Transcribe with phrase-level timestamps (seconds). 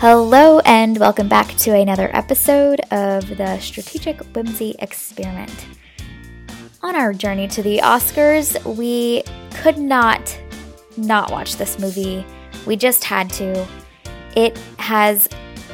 [0.00, 5.66] Hello, and welcome back to another episode of the Strategic Whimsy Experiment.
[6.82, 9.22] On our journey to the Oscars, we
[9.56, 10.40] could not
[10.96, 12.24] not watch this movie.
[12.64, 13.68] We just had to.
[14.34, 15.28] It has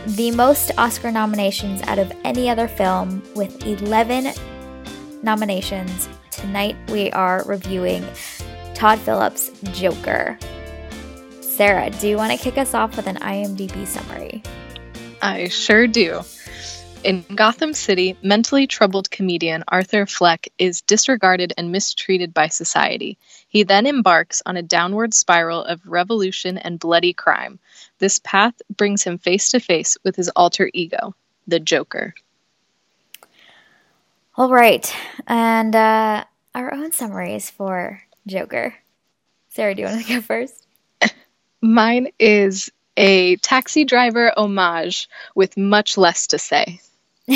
[0.06, 4.32] the most Oscar nominations out of any other film with 11
[5.22, 6.08] nominations.
[6.32, 8.04] Tonight we are reviewing
[8.74, 10.36] Todd Phillips' Joker.
[11.56, 14.42] Sarah, do you want to kick us off with an IMDb summary?
[15.22, 16.20] I sure do.
[17.02, 23.16] In Gotham City, mentally troubled comedian Arthur Fleck is disregarded and mistreated by society.
[23.48, 27.58] He then embarks on a downward spiral of revolution and bloody crime.
[28.00, 31.14] This path brings him face to face with his alter ego,
[31.46, 32.12] the Joker.
[34.36, 34.94] All right,
[35.26, 38.74] and uh, our own summaries for Joker.
[39.48, 40.65] Sarah, do you want to go first?
[41.62, 46.80] Mine is a taxi driver homage with much less to say.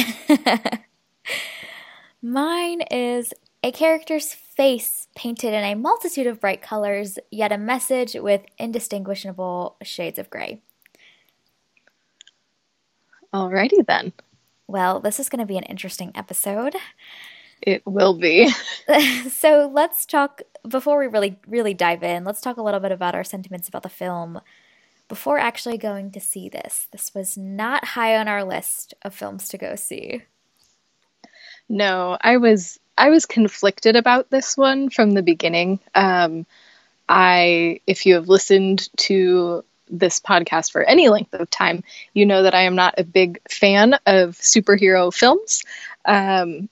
[2.22, 3.32] Mine is
[3.62, 9.76] a character's face painted in a multitude of bright colors, yet a message with indistinguishable
[9.82, 10.60] shades of gray.
[13.32, 14.12] Alrighty then.
[14.66, 16.74] Well, this is going to be an interesting episode.
[17.62, 18.50] It will be.
[19.30, 22.25] so let's talk before we really really dive in.
[22.25, 24.41] Let's talk a little bit about our sentiments about the film
[25.08, 26.86] before actually going to see this.
[26.92, 30.22] This was not high on our list of films to go see.
[31.69, 35.81] No, I was I was conflicted about this one from the beginning.
[35.94, 36.47] Um,
[37.08, 41.83] I, if you have listened to this podcast for any length of time,
[42.14, 45.64] you know that I am not a big fan of superhero films.
[46.05, 46.69] Um,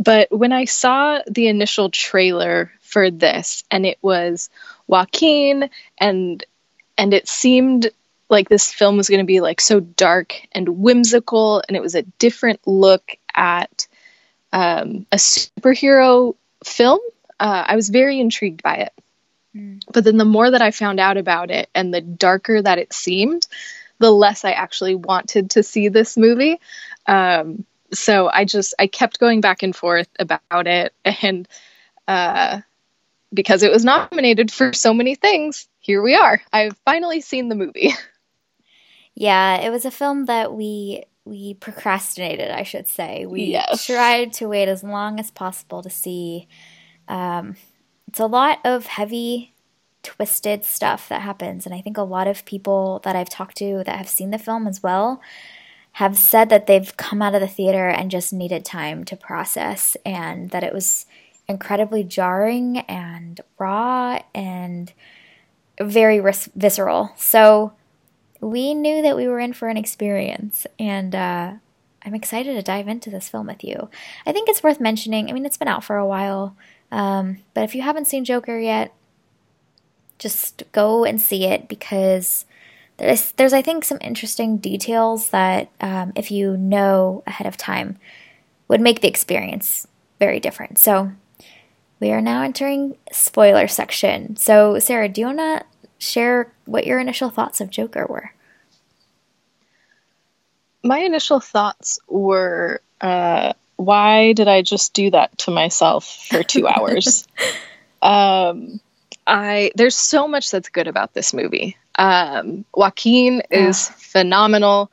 [0.00, 4.48] but when I saw the initial trailer for this, and it was
[4.86, 6.42] Joaquin, and
[6.96, 7.90] and it seemed
[8.30, 11.94] like this film was going to be like so dark and whimsical, and it was
[11.94, 13.86] a different look at
[14.54, 16.34] um, a superhero
[16.64, 17.00] film.
[17.38, 18.92] Uh, I was very intrigued by it.
[19.54, 19.82] Mm.
[19.92, 22.94] But then the more that I found out about it, and the darker that it
[22.94, 23.46] seemed,
[23.98, 26.58] the less I actually wanted to see this movie.
[27.06, 30.92] Um, so I just I kept going back and forth about it,
[31.22, 31.48] and
[32.08, 32.60] uh,
[33.32, 36.40] because it was nominated for so many things, here we are.
[36.52, 37.92] I've finally seen the movie.
[39.16, 43.26] Yeah, it was a film that we we procrastinated, I should say.
[43.26, 43.84] We yes.
[43.84, 46.48] tried to wait as long as possible to see.
[47.06, 47.56] Um,
[48.08, 49.52] it's a lot of heavy,
[50.02, 53.82] twisted stuff that happens, and I think a lot of people that I've talked to
[53.84, 55.20] that have seen the film as well
[55.92, 59.96] have said that they've come out of the theater and just needed time to process
[60.04, 61.06] and that it was
[61.48, 64.92] incredibly jarring and raw and
[65.80, 67.12] very ris- visceral.
[67.16, 67.72] So
[68.40, 71.54] we knew that we were in for an experience and uh,
[72.02, 73.90] I'm excited to dive into this film with you.
[74.24, 75.28] I think it's worth mentioning.
[75.28, 76.56] I mean, it's been out for a while,
[76.90, 78.94] um, but if you haven't seen Joker yet,
[80.18, 82.44] just go and see it because
[83.00, 87.98] there's, there's I think, some interesting details that, um, if you know ahead of time,
[88.68, 89.86] would make the experience
[90.18, 90.78] very different.
[90.78, 91.12] So,
[91.98, 94.36] we are now entering spoiler section.
[94.36, 95.64] So, Sarah, do you want to
[95.98, 98.32] share what your initial thoughts of Joker were?
[100.82, 106.66] My initial thoughts were uh, why did I just do that to myself for two
[106.74, 107.26] hours?
[108.02, 108.80] um,
[109.26, 111.76] I there's so much that's good about this movie.
[111.96, 114.90] Um, Joaquin is phenomenal.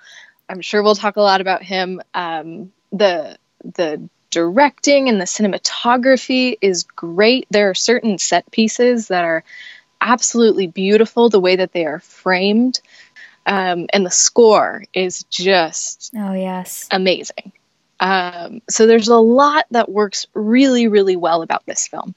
[0.50, 2.02] I'm sure we'll talk a lot about him.
[2.14, 7.48] Um, the the directing and the cinematography is great.
[7.50, 9.44] There are certain set pieces that are
[10.02, 11.30] absolutely beautiful.
[11.30, 12.82] The way that they are framed,
[13.46, 17.52] um, and the score is just oh yes amazing.
[18.00, 22.14] Um, so there's a lot that works really really well about this film.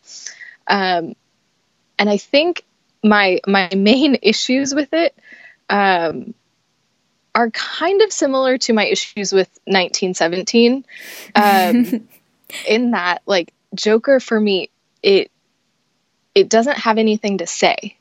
[0.66, 1.14] Um,
[2.00, 2.64] and I think
[3.04, 5.16] my my main issues with it
[5.68, 6.34] um,
[7.32, 10.84] are kind of similar to my issues with 1917
[11.36, 12.08] um,
[12.66, 14.70] in that like joker for me
[15.00, 15.30] it
[16.34, 17.96] it doesn't have anything to say.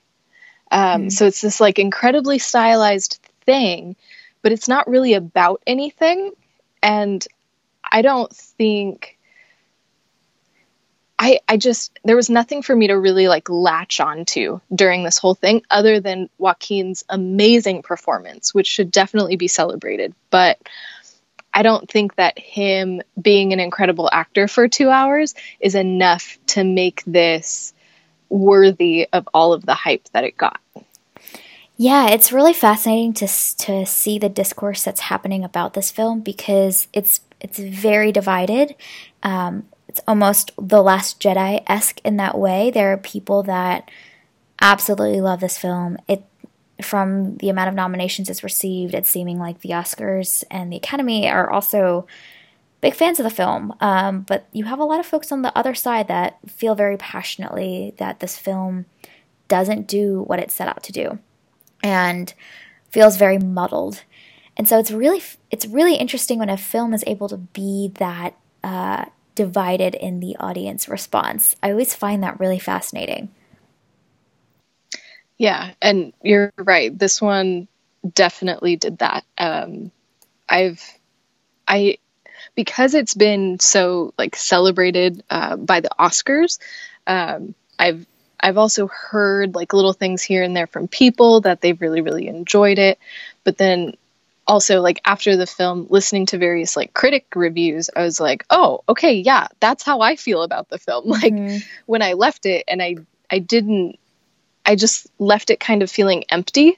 [0.72, 1.12] Um, mm.
[1.12, 3.96] so it's this like incredibly stylized thing
[4.42, 6.32] but it's not really about anything.
[6.82, 7.28] And
[7.92, 9.19] i don't think
[11.22, 15.18] I, I just there was nothing for me to really like latch onto during this
[15.18, 20.16] whole thing other than Joaquin's amazing performance, which should definitely be celebrated.
[20.30, 20.60] But
[21.54, 26.64] I don't think that him being an incredible actor for two hours is enough to
[26.64, 27.74] make this
[28.30, 30.62] worthy of all of the hype that it got.
[31.76, 33.28] Yeah, it's really fascinating to
[33.58, 38.76] to see the discourse that's happening about this film because it's it's very divided.
[39.22, 42.70] Um, it's almost the Last Jedi esque in that way.
[42.70, 43.90] There are people that
[44.62, 45.98] absolutely love this film.
[46.08, 46.24] It
[46.82, 51.28] from the amount of nominations it's received, it's seeming like the Oscars and the Academy
[51.28, 52.08] are also
[52.80, 53.74] big fans of the film.
[53.82, 56.96] Um, but you have a lot of folks on the other side that feel very
[56.96, 58.86] passionately that this film
[59.50, 61.20] doesn't do what it set out to do
[61.84, 62.34] and
[62.92, 64.04] feels very muddled.
[64.56, 65.22] And so it's really
[65.52, 69.06] it's really interesting when a film is able to be that uh,
[69.40, 71.56] divided in the audience response.
[71.64, 73.30] I always find that really fascinating.
[75.38, 76.92] Yeah, and you're right.
[77.00, 77.70] This one
[78.14, 79.24] definitely did that.
[79.38, 79.94] Um,
[80.50, 80.84] I've
[81.66, 82.00] I
[82.54, 86.60] because it's been so like celebrated uh, by the Oscars.
[87.08, 88.06] Um, I've
[88.42, 92.28] I've also heard like little things here and there from people that they've really, really
[92.28, 93.00] enjoyed it.
[93.46, 93.94] But then
[94.50, 98.84] also like after the film listening to various like critic reviews i was like oh
[98.90, 101.58] okay yeah that's how i feel about the film like mm-hmm.
[101.86, 102.96] when i left it and i
[103.30, 103.98] i didn't
[104.66, 106.78] i just left it kind of feeling empty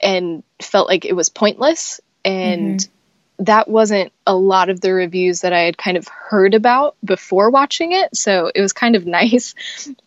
[0.00, 2.92] and felt like it was pointless and mm-hmm
[3.38, 7.50] that wasn't a lot of the reviews that I had kind of heard about before
[7.50, 8.16] watching it.
[8.16, 9.54] So it was kind of nice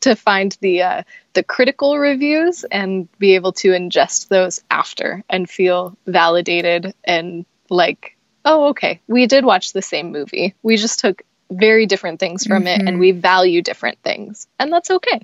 [0.01, 5.50] to find the uh, the critical reviews and be able to ingest those after and
[5.50, 10.54] feel validated and like, oh, okay, we did watch the same movie.
[10.63, 12.68] We just took very different things from mm-hmm.
[12.68, 13.00] it and mm-hmm.
[13.00, 15.22] we value different things, and that's okay.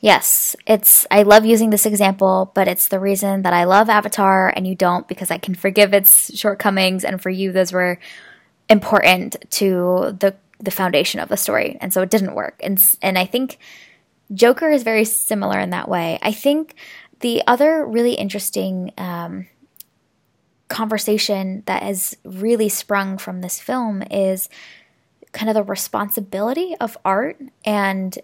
[0.00, 4.52] Yes, it's I love using this example, but it's the reason that I love Avatar
[4.54, 7.98] and you don't because I can forgive its shortcomings and for you those were
[8.68, 12.60] important to the the foundation of the story and so it didn't work.
[12.62, 13.58] And and I think
[14.32, 16.18] Joker is very similar in that way.
[16.22, 16.74] I think
[17.20, 19.46] the other really interesting um,
[20.68, 24.48] conversation that has really sprung from this film is
[25.32, 28.18] kind of the responsibility of art and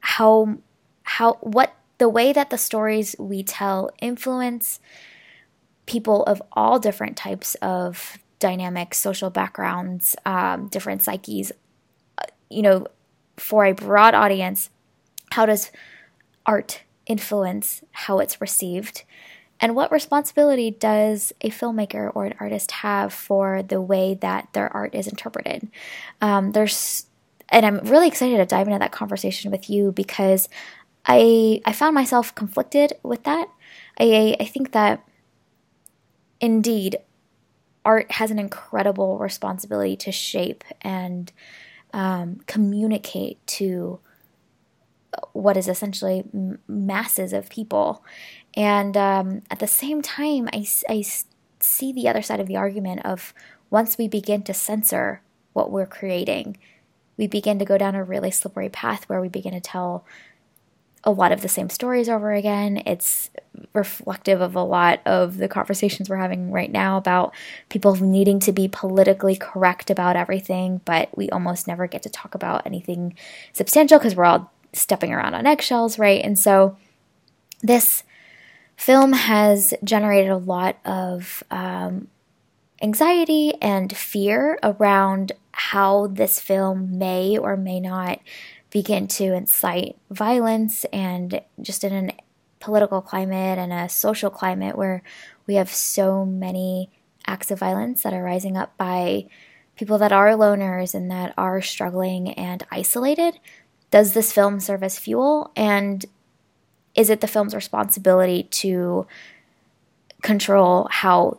[0.00, 0.58] how
[1.02, 4.80] how what the way that the stories we tell influence
[5.86, 11.52] people of all different types of dynamics, social backgrounds, um, different psyches.
[12.16, 12.86] Uh, you know,
[13.36, 14.70] for a broad audience,
[15.32, 15.70] how does
[16.46, 19.04] art influence how it's received?
[19.60, 24.74] And what responsibility does a filmmaker or an artist have for the way that their
[24.74, 25.68] art is interpreted?
[26.22, 27.06] Um, there's
[27.50, 30.48] and I'm really excited to dive into that conversation with you because
[31.06, 33.48] I I found myself conflicted with that.
[33.98, 35.06] I I think that
[36.40, 36.98] indeed
[37.84, 41.32] art has an incredible responsibility to shape and
[41.92, 44.00] um, communicate to
[45.32, 46.24] what is essentially
[46.68, 48.04] masses of people.
[48.54, 51.04] And um, at the same time, I, I
[51.60, 53.34] see the other side of the argument of
[53.70, 55.22] once we begin to censor
[55.52, 56.58] what we're creating,
[57.20, 60.06] we begin to go down a really slippery path where we begin to tell
[61.04, 62.82] a lot of the same stories over again.
[62.86, 63.28] It's
[63.74, 67.34] reflective of a lot of the conversations we're having right now about
[67.68, 72.34] people needing to be politically correct about everything, but we almost never get to talk
[72.34, 73.14] about anything
[73.52, 76.24] substantial because we're all stepping around on eggshells, right?
[76.24, 76.78] And so
[77.62, 78.02] this
[78.78, 82.08] film has generated a lot of um,
[82.80, 88.20] anxiety and fear around how this film may or may not
[88.70, 92.14] begin to incite violence and just in a
[92.60, 95.02] political climate and a social climate where
[95.46, 96.90] we have so many
[97.26, 99.26] acts of violence that are rising up by
[99.76, 103.38] people that are loners and that are struggling and isolated.
[103.90, 105.50] Does this film serve as fuel?
[105.56, 106.04] And
[106.94, 109.06] is it the film's responsibility to
[110.22, 111.38] control how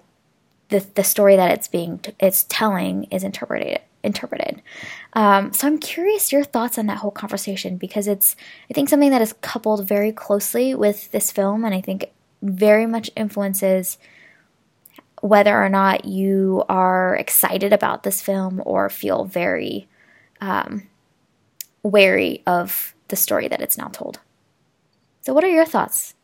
[0.72, 4.64] the, the story that it's being it's telling is interpreted interpreted.
[5.14, 8.36] Um, so I'm curious your thoughts on that whole conversation because it's
[8.70, 12.12] I think something that is coupled very closely with this film, and I think
[12.42, 14.00] very much influences
[15.22, 19.88] whether or not you are excited about this film or feel very
[20.42, 20.88] um,
[21.84, 24.20] wary of the story that it's now told.
[25.22, 26.16] So, what are your thoughts?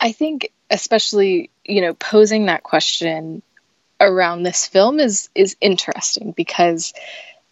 [0.00, 3.42] I think, especially, you know, posing that question
[4.00, 6.92] around this film is is interesting because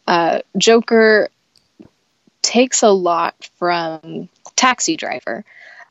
[0.06, 1.28] uh, Joker
[2.42, 5.44] takes a lot from Taxi Driver,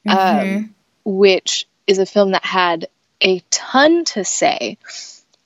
[0.07, 0.57] um, mm-hmm.
[0.57, 2.87] um, which is a film that had
[3.21, 4.77] a ton to say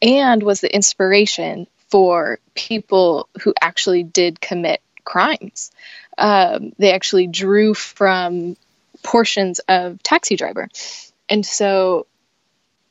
[0.02, 5.72] and was the inspiration for people who actually did commit crimes.
[6.18, 8.56] Um, they actually drew from
[9.02, 10.70] portions of Taxi Driver.
[11.30, 12.08] And so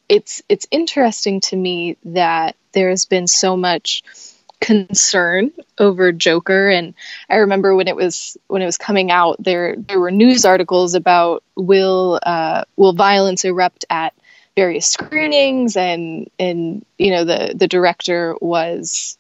[0.09, 4.03] it's it's interesting to me that there has been so much
[4.61, 6.69] concern over Joker.
[6.69, 6.95] And
[7.29, 10.95] I remember when it was when it was coming out there there were news articles
[10.95, 14.15] about will uh, will violence erupt at
[14.57, 15.77] various screenings?
[15.77, 19.19] And and you know the the director was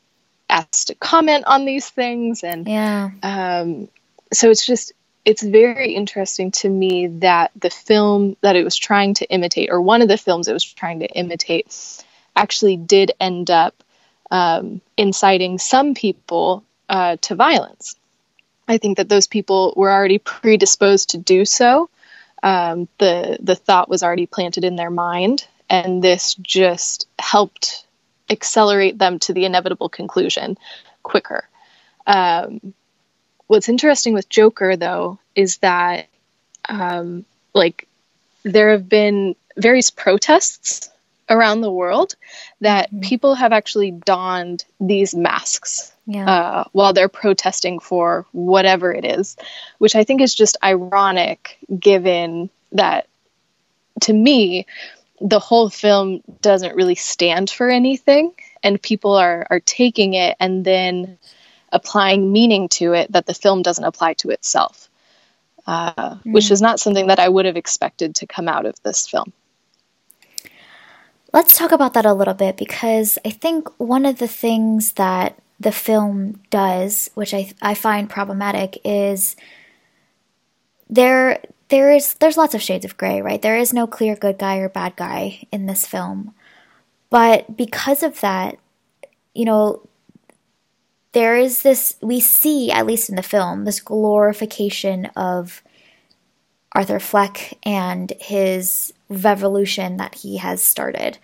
[0.48, 2.42] asked to comment on these things.
[2.42, 3.10] And yeah.
[3.22, 3.88] um,
[4.32, 4.92] so it's just
[5.24, 9.80] it's very interesting to me that the film that it was trying to imitate or
[9.80, 13.82] one of the films it was trying to imitate actually did end up
[14.30, 17.96] um, inciting some people uh, to violence
[18.66, 21.88] i think that those people were already predisposed to do so
[22.42, 27.86] um, the the thought was already planted in their mind, and this just helped
[28.30, 30.56] accelerate them to the inevitable conclusion
[31.02, 31.48] quicker.
[32.06, 32.74] Um,
[33.48, 36.06] what's interesting with Joker, though, is that
[36.68, 37.24] um,
[37.54, 37.88] like
[38.44, 40.90] there have been various protests
[41.28, 42.14] around the world
[42.60, 43.00] that mm-hmm.
[43.00, 46.30] people have actually donned these masks yeah.
[46.30, 49.36] uh, while they're protesting for whatever it is,
[49.78, 53.08] which I think is just ironic given that
[54.02, 54.66] to me,
[55.20, 60.64] the whole film doesn't really stand for anything, and people are, are taking it and
[60.64, 61.18] then
[61.72, 64.88] applying meaning to it that the film doesn't apply to itself,
[65.66, 66.32] uh, mm.
[66.32, 69.32] which is not something that I would have expected to come out of this film.
[71.32, 75.38] Let's talk about that a little bit because I think one of the things that
[75.60, 79.36] the film does, which I, I find problematic, is
[80.88, 83.42] there there is there's lots of shades of gray, right?
[83.42, 86.34] There is no clear good guy or bad guy in this film.
[87.10, 88.58] But because of that,
[89.34, 89.86] you know,
[91.12, 95.62] there is this we see at least in the film this glorification of
[96.72, 101.18] Arthur Fleck and his revolution that he has started.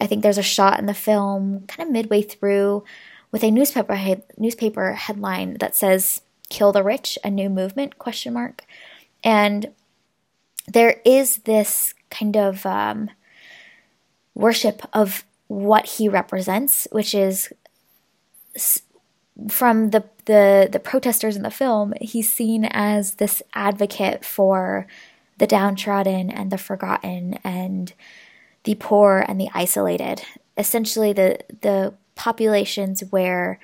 [0.00, 2.84] I think there's a shot in the film, kind of midway through,
[3.30, 3.98] with a newspaper
[4.36, 8.64] newspaper headline that says "Kill the Rich: A New Movement?" question mark,
[9.22, 9.72] and
[10.66, 13.10] there is this kind of um,
[14.34, 17.52] worship of what he represents, which is
[19.48, 21.94] from the, the the protesters in the film.
[22.00, 24.86] He's seen as this advocate for
[25.38, 27.92] the downtrodden and the forgotten and
[28.64, 30.22] the poor and the isolated.
[30.56, 33.60] Essentially, the the populations where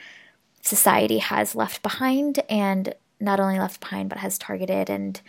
[0.62, 5.21] society has left behind and not only left behind but has targeted and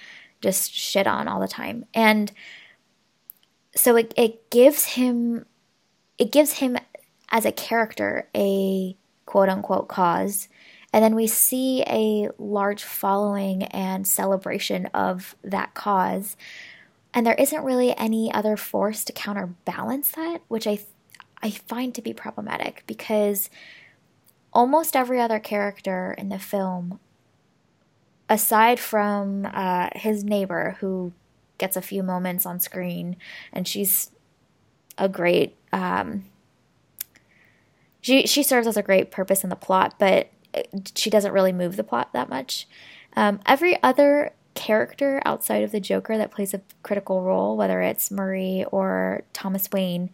[0.42, 1.86] just shit on all the time.
[1.94, 2.32] And
[3.75, 5.46] so it, it gives him
[6.18, 6.78] it gives him
[7.30, 10.48] as a character a quote unquote cause
[10.96, 16.38] and then we see a large following and celebration of that cause.
[17.13, 20.79] And there isn't really any other force to counterbalance that, which I,
[21.44, 23.50] I find to be problematic because
[24.53, 27.01] almost every other character in the film,
[28.29, 31.12] aside from uh, his neighbor who
[31.58, 33.17] gets a few moments on screen
[33.51, 34.12] and she's
[34.98, 36.24] a great um,
[38.06, 40.30] she she serves as a great purpose in the plot but
[40.96, 42.68] she doesn't really move the plot that much.
[43.16, 48.12] Um, every other character outside of the Joker that plays a critical role, whether it's
[48.12, 50.10] Murray or Thomas Wayne,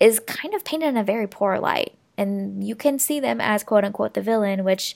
[0.00, 1.94] is kind of painted in a very poor light.
[2.18, 4.94] And you can see them as quote unquote the villain, which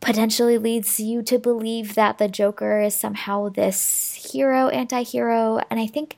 [0.00, 5.60] potentially leads you to believe that the Joker is somehow this hero, anti hero.
[5.70, 6.16] And I think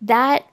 [0.00, 0.49] that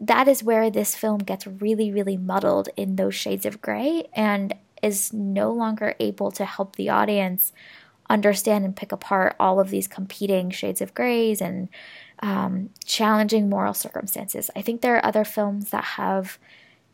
[0.00, 4.08] that is where this film gets really, really muddled in those shades of gray.
[4.14, 7.52] And is no longer able to help the audience
[8.08, 11.68] understand and pick apart all of these competing shades of grays and
[12.20, 14.50] um, challenging moral circumstances.
[14.54, 16.38] I think there are other films that have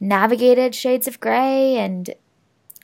[0.00, 2.14] navigated shades of gray and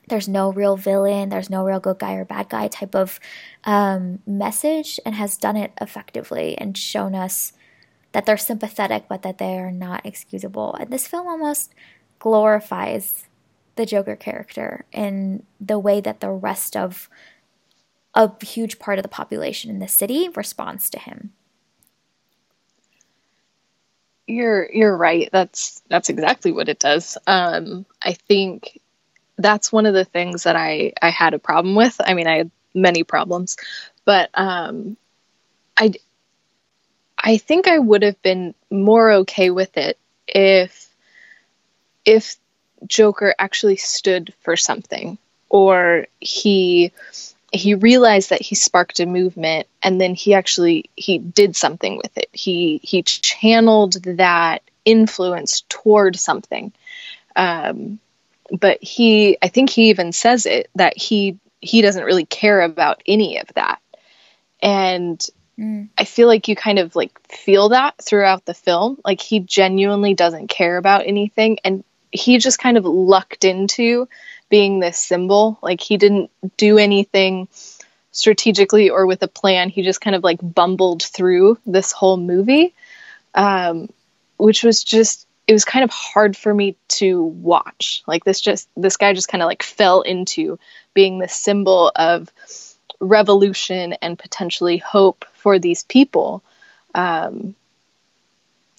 [0.08, 3.20] there's no real villain, there's no real good guy or bad guy type of
[3.64, 7.52] um, message, and has done it effectively and shown us
[8.12, 10.74] that they're sympathetic but that they are not excusable.
[10.74, 11.74] And this film almost
[12.18, 13.26] glorifies
[13.76, 17.08] the Joker character in the way that the rest of
[18.14, 21.32] a huge part of the population in the city responds to him.
[24.26, 25.28] You're you're right.
[25.32, 27.16] That's that's exactly what it does.
[27.26, 28.80] Um, I think
[29.38, 31.98] that's one of the things that I I had a problem with.
[32.04, 33.56] I mean, I had many problems,
[34.04, 34.96] but um,
[35.76, 35.92] I
[37.28, 40.88] I think I would have been more okay with it if
[42.06, 42.36] if
[42.86, 45.18] Joker actually stood for something
[45.50, 46.90] or he
[47.52, 52.16] he realized that he sparked a movement and then he actually he did something with
[52.16, 52.30] it.
[52.32, 56.72] He he channeled that influence toward something.
[57.36, 57.98] Um,
[58.50, 63.02] but he i think he even says it that he he doesn't really care about
[63.06, 63.82] any of that.
[64.62, 65.22] And
[65.58, 65.88] mm.
[65.98, 70.14] i feel like you kind of like feel that throughout the film like he genuinely
[70.14, 74.08] doesn't care about anything and he just kind of lucked into
[74.48, 75.58] being this symbol.
[75.62, 77.48] Like he didn't do anything
[78.12, 79.68] strategically or with a plan.
[79.68, 82.74] He just kind of like bumbled through this whole movie,
[83.34, 83.88] um,
[84.36, 88.02] which was just it was kind of hard for me to watch.
[88.06, 90.58] Like this just this guy just kind of like fell into
[90.94, 92.30] being the symbol of
[93.00, 96.42] revolution and potentially hope for these people.
[96.94, 97.54] Um,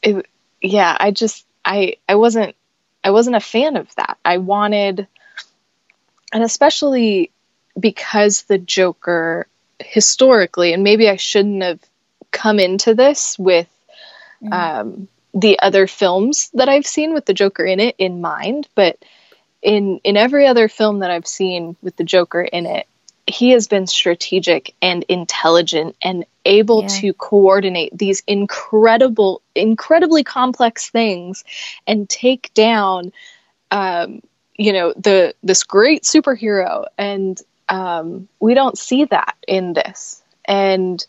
[0.03, 0.25] it,
[0.61, 2.55] yeah, I just I I wasn't
[3.03, 4.17] I wasn't a fan of that.
[4.25, 5.07] I wanted
[6.33, 7.31] and especially
[7.79, 9.47] because the Joker
[9.79, 11.79] historically, and maybe I shouldn't have
[12.31, 13.67] come into this with
[14.43, 14.51] mm.
[14.51, 18.97] um, the other films that I've seen with the Joker in it in mind, but
[19.61, 22.87] in in every other film that I've seen with the Joker in it,
[23.29, 26.87] he has been strategic and intelligent and able yeah.
[26.87, 31.43] to coordinate these incredible, incredibly complex things
[31.85, 33.11] and take down
[33.71, 34.21] um,
[34.55, 36.85] you know the this great superhero.
[36.97, 40.21] And um, we don't see that in this.
[40.45, 41.05] And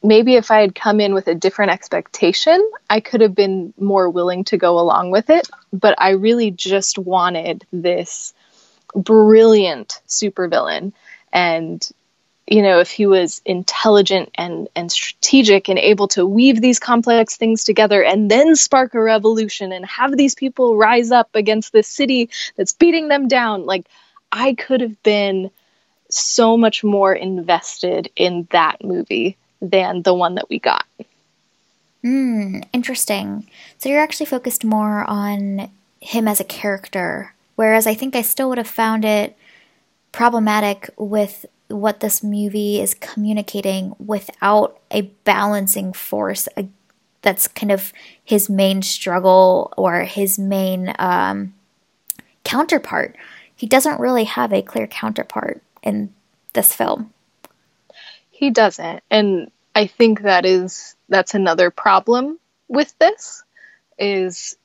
[0.00, 4.08] maybe if i had come in with a different expectation i could have been more
[4.08, 5.48] willing to go along with it.
[5.72, 8.32] But i really just wanted this
[8.94, 10.92] brilliant supervillain
[11.32, 11.90] and
[12.50, 17.36] you know, if he was intelligent and, and strategic and able to weave these complex
[17.36, 21.86] things together and then spark a revolution and have these people rise up against this
[21.86, 23.86] city that's beating them down, like
[24.32, 25.50] I could have been
[26.08, 30.86] so much more invested in that movie than the one that we got.
[32.02, 33.48] Hmm, interesting.
[33.76, 35.70] So you're actually focused more on
[36.00, 39.36] him as a character, whereas I think I still would have found it
[40.12, 46.48] problematic with what this movie is communicating without a balancing force
[47.22, 47.92] that's kind of
[48.22, 51.52] his main struggle or his main um,
[52.44, 53.16] counterpart.
[53.56, 56.14] He doesn't really have a clear counterpart in
[56.52, 57.12] this film.
[58.30, 63.42] He doesn't, and I think that is that's another problem with this
[63.98, 64.56] is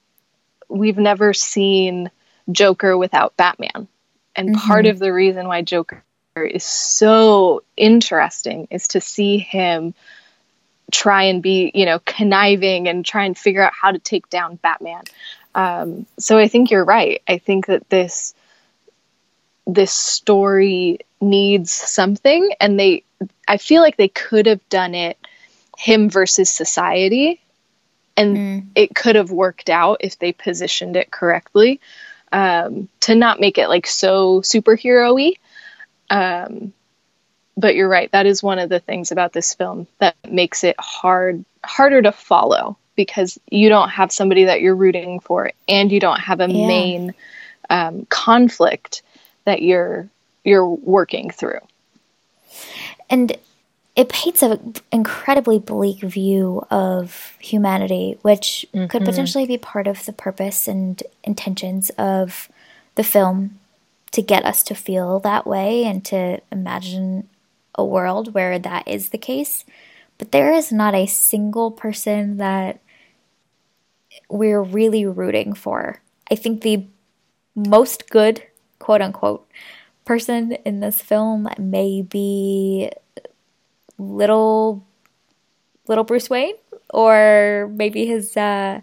[0.70, 2.12] we've never seen
[2.52, 3.88] Joker without Batman.
[4.36, 4.68] And mm-hmm.
[4.68, 6.04] part of the reason why Joker
[6.36, 9.94] is so interesting is to see him
[10.92, 14.56] try and be, you know, conniving and try and figure out how to take down
[14.56, 15.04] Batman.
[15.56, 17.22] Um, so I think you're right.
[17.28, 18.34] I think that this
[19.66, 23.04] this story needs something, and they,
[23.48, 25.18] I feel like they could have done it
[25.78, 27.42] him versus society,
[28.18, 28.66] and mm.
[28.76, 31.80] it could have worked out if they positioned it correctly.
[32.34, 35.34] Um, to not make it like so superhero-y,
[36.10, 36.74] um,
[37.56, 38.12] but you're right.
[38.12, 42.12] That is one of the things about this film that makes it hard harder to
[42.12, 46.50] follow because you don't have somebody that you're rooting for, and you don't have a
[46.50, 46.68] yeah.
[46.68, 47.14] main
[47.70, 49.04] um, conflict
[49.46, 50.10] that you're
[50.44, 51.62] you're working through.
[53.12, 53.38] And
[53.96, 58.88] it paints an incredibly bleak view of humanity, which mm-hmm.
[58.88, 62.50] could potentially be part of the purpose and intentions of
[62.96, 63.60] the film
[64.12, 67.28] to get us to feel that way and to imagine
[67.76, 69.64] a world where that is the case.
[70.18, 72.80] But there is not a single person that
[74.30, 76.02] we're really rooting for.
[76.32, 76.86] I think the
[77.56, 78.44] most good,
[78.80, 79.48] quote unquote,
[80.06, 82.92] person in this film may be
[84.12, 84.86] little
[85.88, 86.56] little Bruce Wayne
[86.90, 88.82] or maybe his uh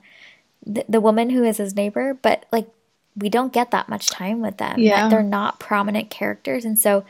[0.67, 2.69] the, the woman who is his neighbor, but like
[3.17, 4.79] we don't get that much time with them.
[4.79, 5.09] Yeah.
[5.09, 6.65] They're not prominent characters.
[6.65, 7.05] And so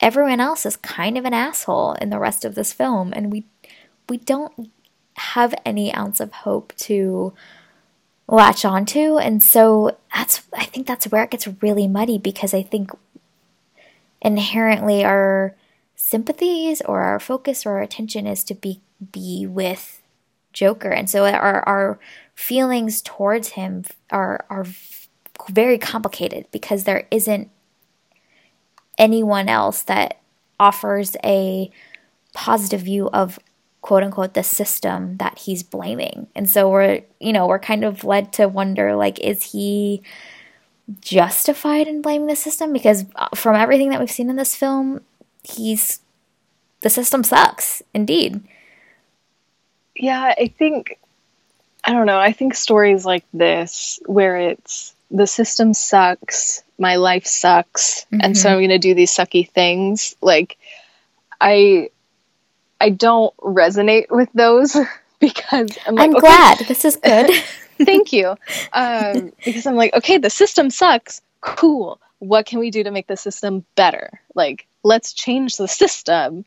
[0.00, 3.12] everyone else is kind of an asshole in the rest of this film.
[3.14, 3.44] And we
[4.08, 4.70] we don't
[5.16, 7.32] have any ounce of hope to
[8.26, 9.18] latch onto.
[9.18, 12.90] And so that's I think that's where it gets really muddy because I think
[14.20, 15.54] inherently our
[15.96, 18.80] sympathies or our focus or our attention is to be
[19.12, 20.02] be with
[20.52, 20.90] Joker.
[20.90, 21.98] And so our our
[22.34, 24.66] feelings towards him are are
[25.48, 27.50] very complicated because there isn't
[28.98, 30.20] anyone else that
[30.58, 31.70] offers a
[32.32, 33.38] positive view of
[33.82, 36.26] quote unquote the system that he's blaming.
[36.34, 40.02] And so we're, you know, we're kind of led to wonder like is he
[41.00, 45.00] justified in blaming the system because uh, from everything that we've seen in this film,
[45.44, 46.00] he's
[46.80, 48.40] the system sucks indeed.
[49.94, 50.98] Yeah, I think
[51.84, 52.18] I don't know.
[52.18, 58.20] I think stories like this where it's the system sucks, my life sucks, mm-hmm.
[58.22, 58.54] and so mm-hmm.
[58.54, 60.16] I'm going to do these sucky things.
[60.20, 60.58] Like
[61.40, 61.90] I
[62.80, 64.76] I don't resonate with those
[65.20, 66.20] because I'm like, I'm okay.
[66.20, 67.30] glad this is good.
[67.82, 68.36] Thank you.
[68.72, 71.22] Um, because I'm like, okay, the system sucks.
[71.40, 72.00] Cool.
[72.18, 74.20] What can we do to make the system better?
[74.34, 76.44] Like, let's change the system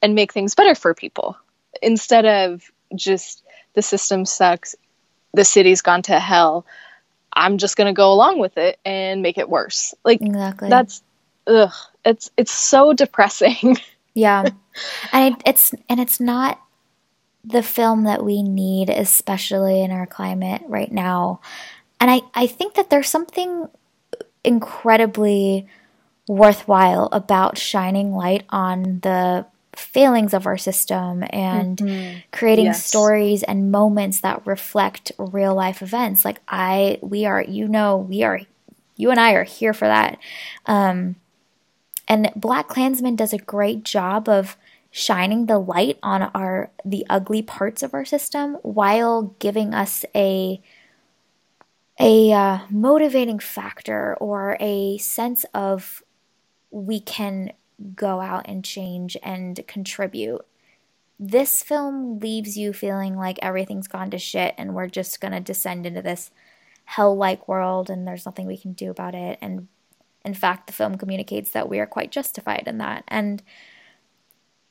[0.00, 1.36] and make things better for people
[1.82, 3.42] instead of just
[3.74, 4.76] the system sucks,
[5.34, 6.66] the city's gone to hell.
[7.32, 9.94] I'm just going to go along with it and make it worse.
[10.04, 10.68] Like, exactly.
[10.68, 11.02] that's,
[11.46, 11.72] ugh,
[12.04, 13.76] it's, it's so depressing.
[14.14, 14.48] Yeah.
[15.12, 16.60] and it, it's, and it's not
[17.44, 21.40] the film that we need, especially in our climate right now.
[22.00, 23.68] And I, I think that there's something
[24.42, 25.68] incredibly
[26.28, 32.18] worthwhile about shining light on the failings of our system and mm-hmm.
[32.32, 32.84] creating yes.
[32.84, 36.24] stories and moments that reflect real life events.
[36.24, 38.40] Like I, we are, you know, we are,
[38.96, 40.18] you and I are here for that.
[40.66, 41.16] Um,
[42.08, 44.56] and Black Klansman does a great job of
[44.90, 50.60] shining the light on our the ugly parts of our system while giving us a
[52.00, 56.02] a uh, motivating factor or a sense of
[56.70, 57.52] we can
[57.94, 60.44] go out and change and contribute.
[61.18, 65.40] This film leaves you feeling like everything's gone to shit and we're just going to
[65.40, 66.30] descend into this
[66.84, 69.38] hell like world and there's nothing we can do about it.
[69.40, 69.68] And
[70.24, 73.04] in fact, the film communicates that we are quite justified in that.
[73.08, 73.42] And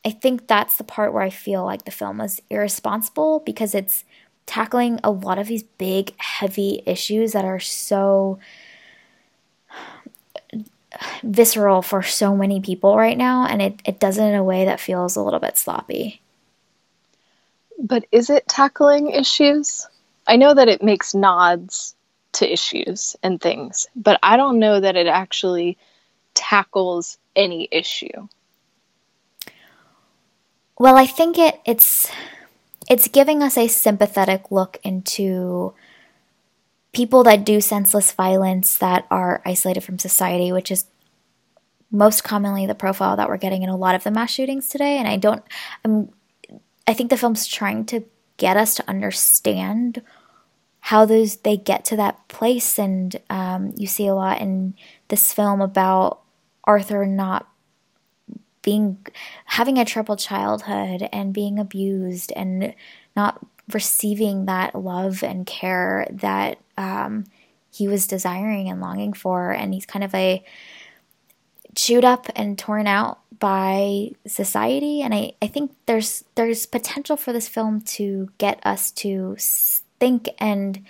[0.05, 4.05] I think that's the part where I feel like the film is irresponsible because it's
[4.45, 8.39] tackling a lot of these big, heavy issues that are so
[11.23, 14.65] visceral for so many people right now, and it, it does it in a way
[14.65, 16.21] that feels a little bit sloppy.
[17.79, 19.87] But is it tackling issues?
[20.27, 21.95] I know that it makes nods
[22.33, 25.77] to issues and things, but I don't know that it actually
[26.33, 28.27] tackles any issue.
[30.79, 32.09] Well, I think it it's
[32.89, 35.73] it's giving us a sympathetic look into
[36.93, 40.85] people that do senseless violence that are isolated from society, which is
[41.91, 44.97] most commonly the profile that we're getting in a lot of the mass shootings today.
[44.97, 45.43] And I don't,
[45.85, 46.09] I'm,
[46.87, 48.03] I think the film's trying to
[48.37, 50.01] get us to understand
[50.79, 52.79] how those they get to that place.
[52.79, 54.73] And um, you see a lot in
[55.09, 56.21] this film about
[56.63, 57.47] Arthur not
[58.61, 58.97] being
[59.45, 62.73] having a troubled childhood and being abused and
[63.15, 67.25] not receiving that love and care that um,
[67.71, 70.43] he was desiring and longing for and he's kind of a
[71.75, 77.31] chewed up and torn out by society and I, I think there's there's potential for
[77.31, 79.35] this film to get us to
[79.99, 80.83] think and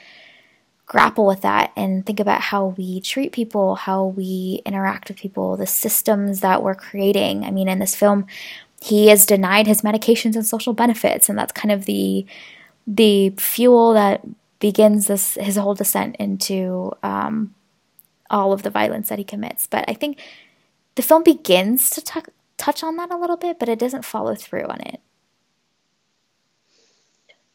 [0.88, 5.58] grapple with that and think about how we treat people, how we interact with people,
[5.58, 7.44] the systems that we're creating.
[7.44, 8.26] I mean, in this film,
[8.82, 12.26] he is denied his medications and social benefits, and that's kind of the
[12.86, 14.22] the fuel that
[14.60, 17.54] begins this his whole descent into um,
[18.30, 19.68] all of the violence that he commits.
[19.68, 20.20] But I think
[20.96, 24.36] the film begins to t- touch on that a little bit, but it doesn't follow
[24.36, 25.00] through on it.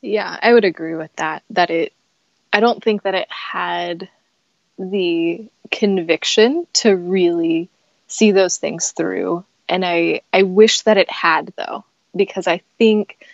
[0.01, 1.43] Yeah, I would agree with that.
[1.51, 1.93] That it
[2.53, 4.09] I don't think that it had
[4.79, 7.71] the conviction to really
[8.07, 9.45] see those things through.
[9.69, 11.85] And I, I wish that it had, though,
[12.15, 13.25] because I think,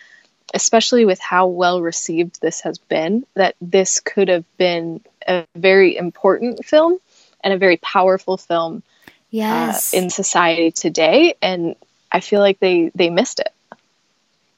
[0.55, 5.97] especially with how well received this has been, that this could have been a very
[5.97, 6.99] important film
[7.43, 9.93] and a very powerful film uh, yes.
[9.95, 11.35] Uh, in society today.
[11.43, 11.77] And
[12.11, 13.53] I feel like they, they missed it.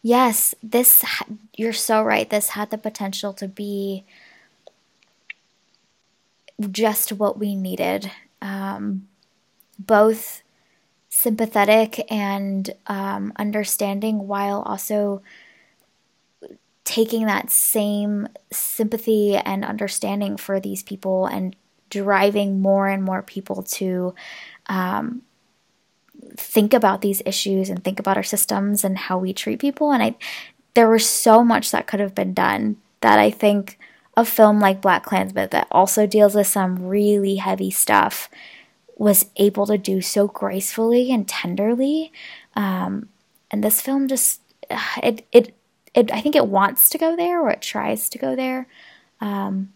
[0.02, 1.04] Yes, this,
[1.56, 2.28] you're so right.
[2.28, 4.04] This had the potential to be
[6.70, 8.10] just what we needed.
[8.40, 9.08] Um,
[9.78, 10.42] both
[11.10, 15.20] sympathetic and um, understanding while also
[16.90, 21.54] taking that same sympathy and understanding for these people and
[21.88, 24.12] driving more and more people to
[24.66, 25.22] um,
[26.36, 29.92] think about these issues and think about our systems and how we treat people.
[29.92, 30.16] And I,
[30.74, 33.78] there was so much that could have been done that I think
[34.16, 38.28] a film like Black Klansman that also deals with some really heavy stuff
[38.96, 42.12] was able to do so gracefully and tenderly.
[42.56, 43.10] Um,
[43.48, 44.40] and this film just
[45.00, 45.54] it, it
[45.94, 48.66] it I think it wants to go there or it tries to go there.
[49.20, 49.72] Um,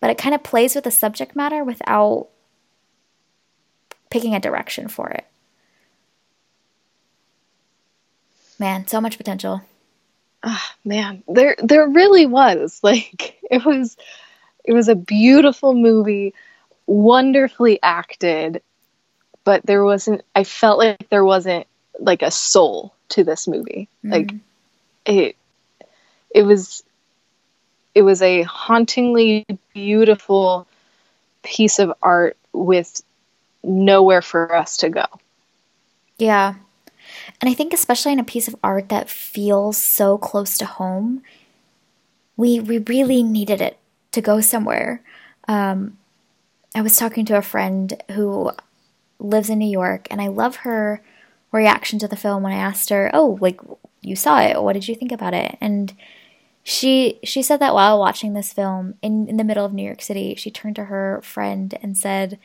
[0.00, 2.28] but it kind of plays with the subject matter without
[4.10, 5.26] picking a direction for it.
[8.58, 9.62] Man, so much potential.
[10.42, 12.80] Ah, oh, man, there there really was.
[12.88, 13.96] Like it was
[14.64, 16.34] it was a beautiful movie,
[16.86, 18.62] wonderfully acted,
[19.44, 21.66] but there wasn't I felt like there wasn't
[21.98, 23.88] like a soul to this movie.
[24.04, 24.12] Mm-hmm.
[24.12, 24.34] Like
[25.08, 25.36] it
[26.30, 26.84] it was
[27.94, 29.44] it was a hauntingly
[29.74, 30.68] beautiful
[31.42, 33.02] piece of art with
[33.64, 35.06] nowhere for us to go.
[36.18, 36.54] Yeah.
[37.40, 41.22] And I think especially in a piece of art that feels so close to home,
[42.36, 43.78] we we really needed it
[44.12, 45.02] to go somewhere.
[45.48, 45.96] Um,
[46.74, 48.52] I was talking to a friend who
[49.18, 51.02] lives in New York, and I love her
[51.50, 53.60] reaction to the film when I asked her, "Oh, like
[54.00, 54.62] you saw it?
[54.62, 55.94] What did you think about it?" And
[56.62, 60.02] she she said that while watching this film in in the middle of New York
[60.02, 62.38] City, she turned to her friend and said,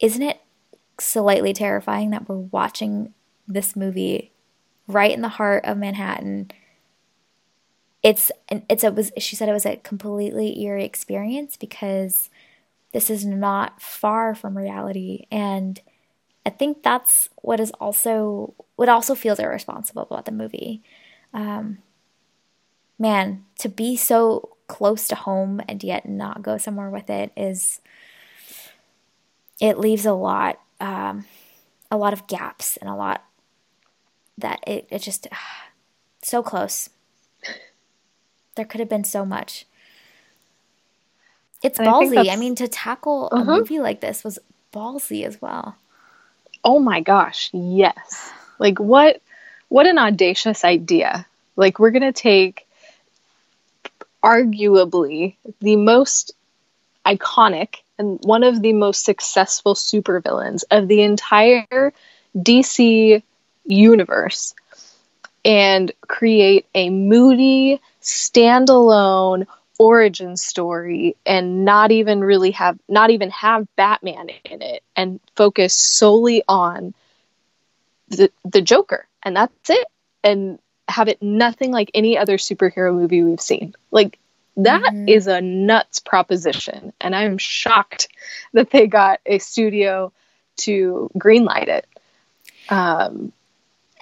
[0.00, 0.40] "Isn't it
[1.00, 3.14] slightly terrifying that we're watching
[3.48, 4.32] this movie
[4.86, 6.50] right in the heart of Manhattan?"
[8.02, 12.30] It's it's a was she said it was a completely eerie experience because
[12.92, 15.80] this is not far from reality and
[16.44, 20.82] I think that's what is also what also feels irresponsible about the movie.
[21.32, 21.78] Um,
[22.98, 27.80] man, to be so close to home and yet not go somewhere with it is
[29.60, 31.26] it leaves a lot um,
[31.90, 33.22] a lot of gaps and a lot
[34.38, 35.36] that it, it just uh,
[36.22, 36.88] so close
[38.54, 39.66] there could have been so much
[41.62, 43.42] it's and ballsy I, I, mean to tackle uh-huh.
[43.42, 44.38] a movie like this was
[44.72, 45.76] ballsy as well
[46.64, 48.32] oh my gosh yes.
[48.58, 49.20] Like what
[49.68, 51.26] what an audacious idea.
[51.56, 52.66] Like we're gonna take
[54.22, 56.32] arguably the most
[57.04, 61.92] iconic and one of the most successful supervillains of the entire
[62.36, 63.22] DC
[63.64, 64.54] universe
[65.44, 69.46] and create a moody, standalone
[69.78, 75.74] origin story and not even really have not even have Batman in it and focus
[75.74, 76.94] solely on
[78.08, 79.86] the the Joker and that's it
[80.22, 80.58] and
[80.88, 83.74] have it nothing like any other superhero movie we've seen.
[83.90, 84.18] Like
[84.56, 85.08] that mm-hmm.
[85.08, 88.08] is a nuts proposition, and I'm shocked
[88.52, 90.12] that they got a studio
[90.58, 91.86] to greenlight it.
[92.68, 93.32] Um,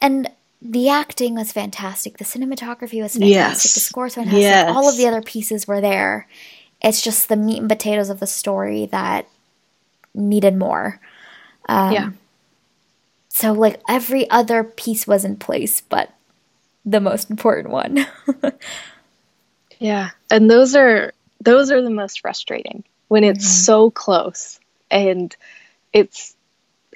[0.00, 0.30] and
[0.62, 2.18] the acting was fantastic.
[2.18, 3.28] The cinematography was fantastic.
[3.28, 3.74] Yes.
[3.74, 4.42] The score was fantastic.
[4.42, 4.74] Yes.
[4.74, 6.26] All of the other pieces were there.
[6.82, 9.26] It's just the meat and potatoes of the story that
[10.14, 11.00] needed more.
[11.68, 12.10] Um, yeah.
[13.28, 16.12] So, like, every other piece was in place, but
[16.84, 18.06] the most important one.
[19.78, 23.64] yeah, and those are those are the most frustrating when it's mm-hmm.
[23.64, 25.34] so close and
[25.92, 26.34] it's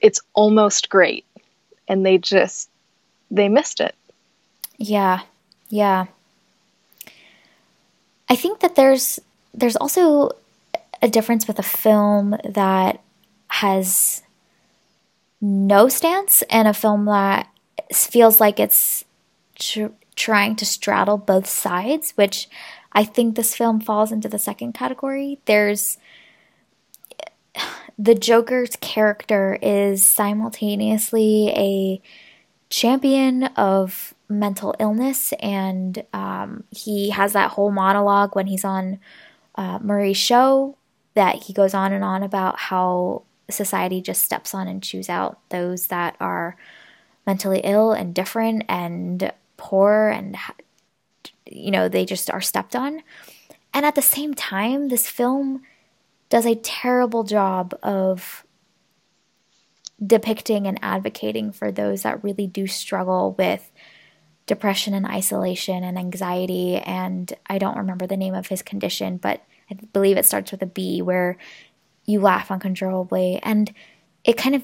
[0.03, 1.25] it's almost great
[1.89, 2.69] and they just
[3.31, 3.95] they missed it.
[4.79, 5.21] Yeah.
[5.69, 6.07] Yeah.
[8.29, 9.21] I think that there's
[9.53, 10.31] there's also
[11.03, 13.01] a difference with a film that
[13.49, 14.23] has
[15.41, 17.49] no stance and a film that
[17.93, 19.05] feels like it's
[19.57, 22.49] tr- trying to straddle both sides, which
[22.93, 25.39] I think this film falls into the second category.
[25.45, 25.99] There's
[27.99, 32.03] the Joker's character is simultaneously a
[32.71, 38.99] champion of mental illness, and um, he has that whole monologue when he's on
[39.55, 40.77] uh, Murray's show
[41.15, 45.39] that he goes on and on about how society just steps on and chews out
[45.51, 46.57] those that are
[47.27, 50.37] mentally ill and different and poor and
[51.47, 53.03] you know they just are stepped on.
[53.73, 55.63] And at the same time this film
[56.29, 58.44] does a terrible job of
[60.05, 63.71] depicting and advocating for those that really do struggle with
[64.47, 69.43] depression and isolation and anxiety and I don't remember the name of his condition but
[69.71, 71.39] I believe it starts with a B where
[72.05, 73.73] you laugh uncontrollably and
[74.25, 74.63] it kind of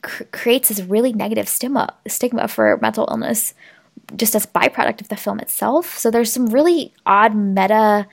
[0.00, 3.52] cr- creates this really negative stigma stigma for mental illness
[4.14, 5.98] just as byproduct of the film itself.
[5.98, 8.06] So there's some really odd meta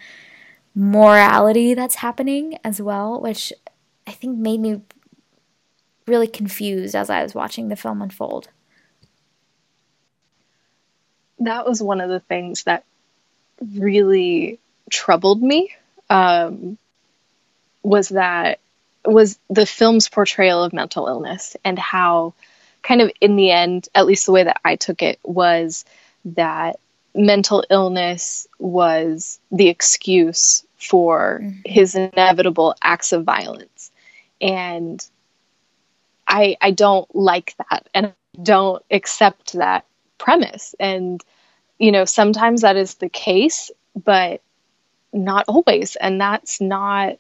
[0.76, 3.54] morality that's happening as well, which
[4.08, 4.82] I think made me
[6.08, 8.50] really confused as I was watching the film unfold.
[11.40, 12.86] That was one of the things that
[13.76, 15.74] really troubled me.
[16.10, 16.78] Um,
[17.82, 18.60] was that
[19.06, 22.34] was the film's portrayal of mental illness and how
[22.82, 25.84] kind of in the end at least the way that i took it was
[26.24, 26.80] that
[27.16, 31.60] mental illness was the excuse for mm-hmm.
[31.66, 33.92] his inevitable acts of violence.
[34.42, 35.06] And
[36.28, 39.86] I I don't like that and I don't accept that
[40.18, 40.76] premise.
[40.80, 41.24] And
[41.78, 44.42] you know, sometimes that is the case, but
[45.12, 45.96] not always.
[45.96, 47.18] And that's not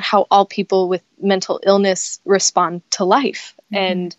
[0.00, 3.54] how all people with mental illness respond to life.
[3.72, 3.76] Mm-hmm.
[3.76, 4.16] And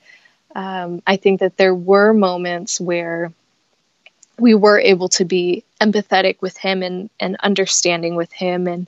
[0.55, 3.31] um, I think that there were moments where
[4.37, 8.67] we were able to be empathetic with him and, and understanding with him.
[8.67, 8.87] And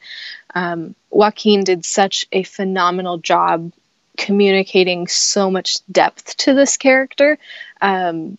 [0.56, 3.72] um, Joaquin did such a phenomenal job
[4.18, 7.38] communicating so much depth to this character.
[7.82, 8.38] Um,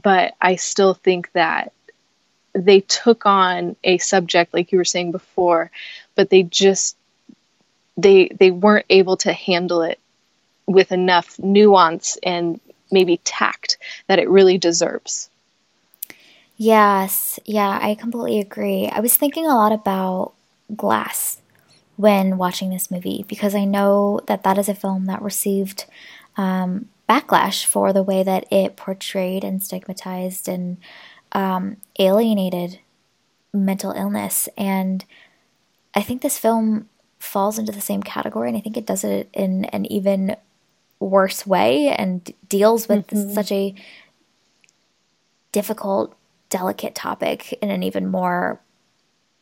[0.00, 1.72] but I still think that
[2.52, 5.70] they took on a subject, like you were saying before,
[6.14, 6.96] but they just
[7.96, 9.98] they they weren't able to handle it
[10.66, 15.28] with enough nuance and maybe tact that it really deserves.
[16.56, 18.88] Yes, yeah, I completely agree.
[18.88, 20.32] I was thinking a lot about
[20.76, 21.40] Glass
[21.96, 25.86] when watching this movie because I know that that is a film that received
[26.36, 30.78] um, backlash for the way that it portrayed and stigmatized and
[31.32, 32.80] um, alienated
[33.52, 34.48] mental illness.
[34.56, 35.04] And
[35.94, 39.28] I think this film falls into the same category, and I think it does it
[39.32, 40.36] in an even
[41.00, 43.32] worse way and deals with mm-hmm.
[43.32, 43.74] such a
[45.52, 46.16] difficult,
[46.48, 48.60] delicate topic in an even more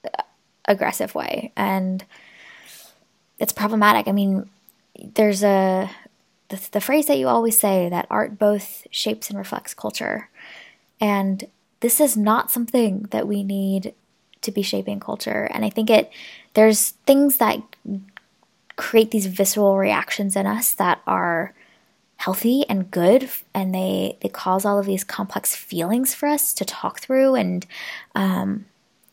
[0.05, 0.23] uh,
[0.67, 1.53] aggressive way.
[1.57, 2.05] And
[3.43, 4.07] it's problematic.
[4.07, 4.49] I mean,
[4.97, 5.91] there's a
[6.49, 10.31] the, the phrase that you always say that art both shapes and reflects culture.
[11.01, 11.45] And
[11.81, 13.95] this is not something that we need
[14.43, 15.51] to be shaping culture.
[15.53, 16.11] And I think it
[16.55, 17.59] there's things that
[18.77, 21.53] create these visceral reactions in us that are
[22.19, 26.65] healthy and good and they they cause all of these complex feelings for us to
[26.65, 27.67] talk through and
[28.15, 28.67] um,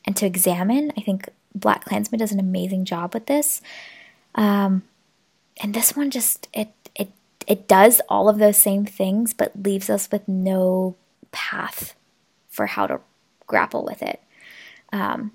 [0.05, 3.61] and to examine i think BlacKkKlansman does an amazing job with this
[4.39, 4.83] um,
[5.61, 7.11] and this one just it it
[7.47, 10.95] it does all of those same things but leaves us with no
[11.31, 11.95] path
[12.49, 12.99] for how to
[13.47, 14.21] grapple with it
[14.93, 15.31] um,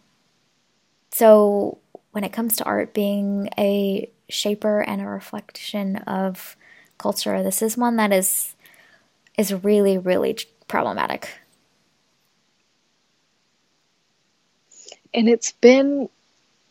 [1.12, 1.78] so
[2.12, 6.56] when it comes to art being a shaper and a reflection of
[6.98, 7.42] culture.
[7.42, 8.54] This is one that is
[9.36, 10.38] is really really
[10.68, 11.28] problematic.
[15.12, 16.08] And it's been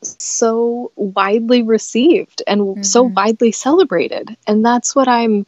[0.03, 2.81] so widely received and mm-hmm.
[2.83, 4.35] so widely celebrated.
[4.47, 5.45] And that's what I'm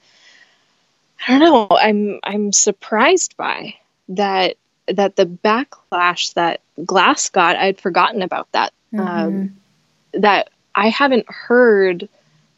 [1.28, 3.76] I don't know, I'm I'm surprised by
[4.10, 8.74] that that the backlash that Glass got, I'd forgotten about that.
[8.94, 9.08] Mm-hmm.
[9.08, 9.58] Um,
[10.14, 12.08] that I haven't heard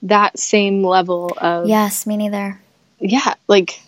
[0.04, 2.60] that same level of Yes, me neither.
[3.00, 3.82] Yeah, like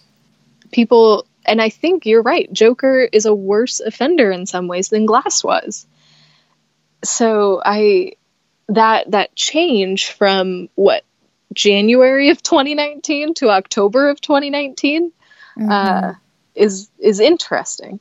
[0.72, 2.52] people and I think you're right.
[2.54, 5.86] Joker is a worse offender in some ways than Glass was.
[7.04, 8.14] So I
[8.68, 11.04] that that change from what
[11.54, 15.72] January of 2019 to October of 2019 mm-hmm.
[15.72, 16.14] uh,
[16.56, 18.00] is is interesting.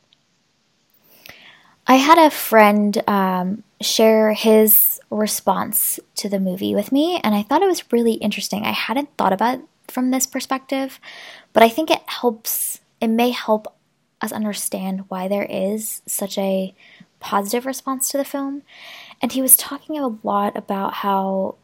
[1.86, 7.42] I had a friend um, share his response to the movie with me, and I
[7.42, 8.64] thought it was really interesting.
[8.64, 11.00] I hadn't thought about it from this perspective,
[11.54, 13.74] but I think it helps, it may help
[14.20, 16.74] us understand why there is such a
[17.20, 18.62] positive response to the film.
[19.20, 21.56] And he was talking a lot about how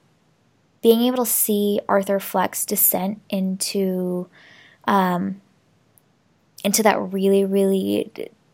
[0.83, 4.29] being able to see Arthur Fleck's descent into
[4.87, 5.41] um,
[6.63, 8.11] into that really really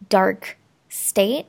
[0.08, 0.58] dark
[0.88, 1.46] state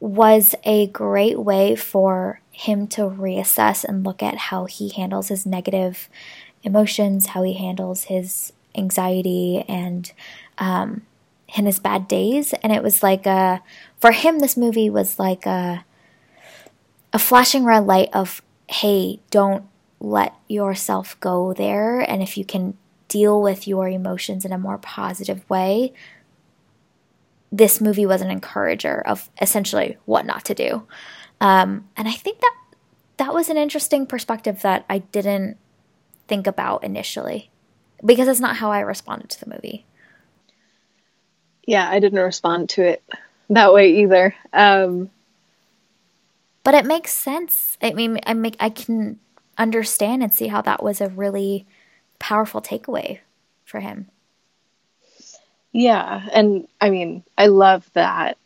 [0.00, 5.46] was a great way for him to reassess and look at how he handles his
[5.46, 6.08] negative
[6.64, 10.12] emotions, how he handles his anxiety and
[10.58, 11.02] um,
[11.56, 12.52] and his bad days.
[12.54, 13.62] And it was like a
[13.98, 15.84] for him, this movie was like a
[17.12, 19.64] a flashing red light of hey, don't
[20.00, 22.76] let yourself go there, and if you can
[23.08, 25.92] deal with your emotions in a more positive way,
[27.52, 30.86] this movie was an encourager of essentially what not to do.
[31.40, 32.56] Um, and I think that
[33.18, 35.58] that was an interesting perspective that I didn't
[36.26, 37.50] think about initially
[38.04, 39.84] because it's not how I responded to the movie.
[41.66, 43.02] Yeah, I didn't respond to it
[43.50, 44.34] that way either.
[44.52, 45.10] Um,
[46.64, 47.76] but it makes sense.
[47.82, 49.18] I mean, I make I can
[49.58, 51.66] understand and see how that was a really
[52.18, 53.18] powerful takeaway
[53.64, 54.08] for him.
[55.72, 58.36] Yeah, and I mean, I love that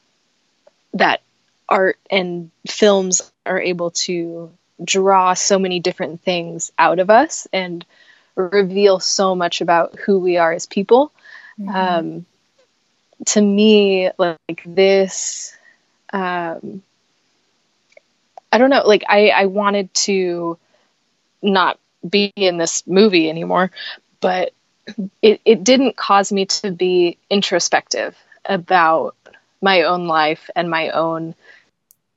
[0.94, 1.20] that
[1.68, 4.52] art and films are able to
[4.82, 7.84] draw so many different things out of us and
[8.34, 11.12] reveal so much about who we are as people.
[11.58, 11.74] Mm-hmm.
[11.74, 12.26] Um,
[13.24, 15.56] to me, like this,
[16.12, 16.82] um,
[18.52, 20.58] I don't know, like I I wanted to
[21.42, 23.70] not be in this movie anymore,
[24.20, 24.52] but
[25.22, 29.16] it it didn't cause me to be introspective about
[29.60, 31.34] my own life and my own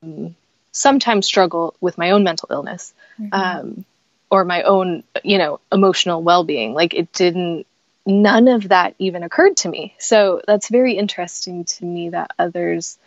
[0.04, 0.36] um,
[0.72, 3.34] sometimes struggle with my own mental illness mm-hmm.
[3.34, 3.86] um,
[4.30, 7.66] or my own you know emotional well-being like it didn't
[8.10, 9.94] none of that even occurred to me.
[10.00, 12.98] So that's very interesting to me that others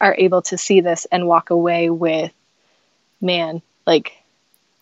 [0.00, 2.32] are able to see this and walk away with
[3.20, 4.12] man like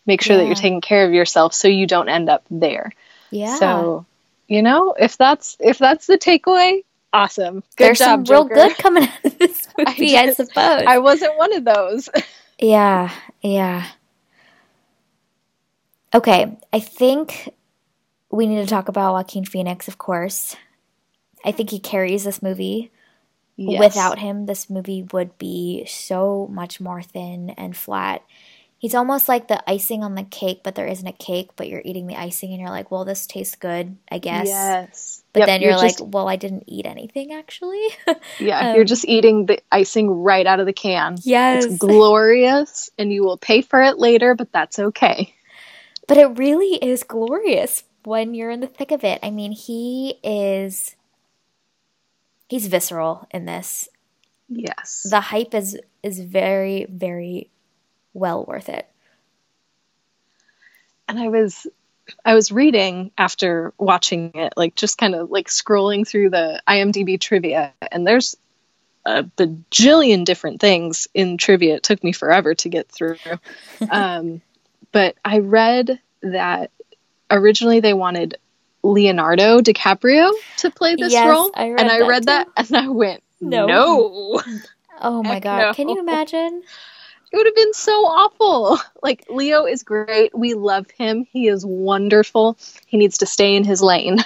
[0.04, 0.42] make sure yeah.
[0.42, 2.92] that you're taking care of yourself so you don't end up there.
[3.30, 3.56] Yeah.
[3.56, 4.06] So
[4.46, 7.62] you know if that's if that's the takeaway awesome.
[7.76, 10.84] Good there's job, some real good coming out of this movie I, just, I suppose.
[10.86, 12.08] I wasn't one of those.
[12.58, 13.10] Yeah
[13.42, 13.86] yeah.
[16.14, 17.52] Okay i think
[18.36, 20.56] we need to talk about joaquin phoenix of course
[21.44, 22.90] i think he carries this movie
[23.56, 23.80] Yes.
[23.80, 28.22] Without him, this movie would be so much more thin and flat.
[28.78, 31.80] He's almost like the icing on the cake, but there isn't a cake, but you're
[31.82, 34.46] eating the icing and you're like, well, this tastes good, I guess.
[34.46, 35.22] Yes.
[35.32, 36.06] But yep, then you're, you're like, just...
[36.06, 37.88] well, I didn't eat anything actually.
[38.38, 41.16] yeah, um, you're just eating the icing right out of the can.
[41.22, 41.64] Yes.
[41.64, 45.34] It's glorious and you will pay for it later, but that's okay.
[46.06, 49.18] But it really is glorious when you're in the thick of it.
[49.24, 50.94] I mean, he is
[52.48, 53.88] he's visceral in this.
[54.48, 55.08] Yes.
[55.10, 57.50] The hype is is very very
[58.14, 58.88] well worth it.
[61.08, 61.66] And I was
[62.24, 67.20] I was reading after watching it, like just kind of like scrolling through the IMDb
[67.20, 68.36] trivia, and there's
[69.04, 71.74] a bajillion different things in trivia.
[71.74, 73.16] It took me forever to get through.
[73.90, 74.42] um,
[74.92, 76.70] but I read that
[77.30, 78.36] originally they wanted
[78.82, 81.50] Leonardo DiCaprio to play this yes, role.
[81.54, 82.26] I and I read too.
[82.26, 83.66] that and I went, no.
[83.66, 84.42] no.
[85.00, 85.58] Oh my god.
[85.58, 85.74] No.
[85.74, 86.62] Can you imagine?
[87.32, 88.78] It would have been so awful.
[89.02, 90.36] Like Leo is great.
[90.36, 91.28] We love him.
[91.30, 92.58] He is wonderful.
[92.86, 94.18] He needs to stay in his lane.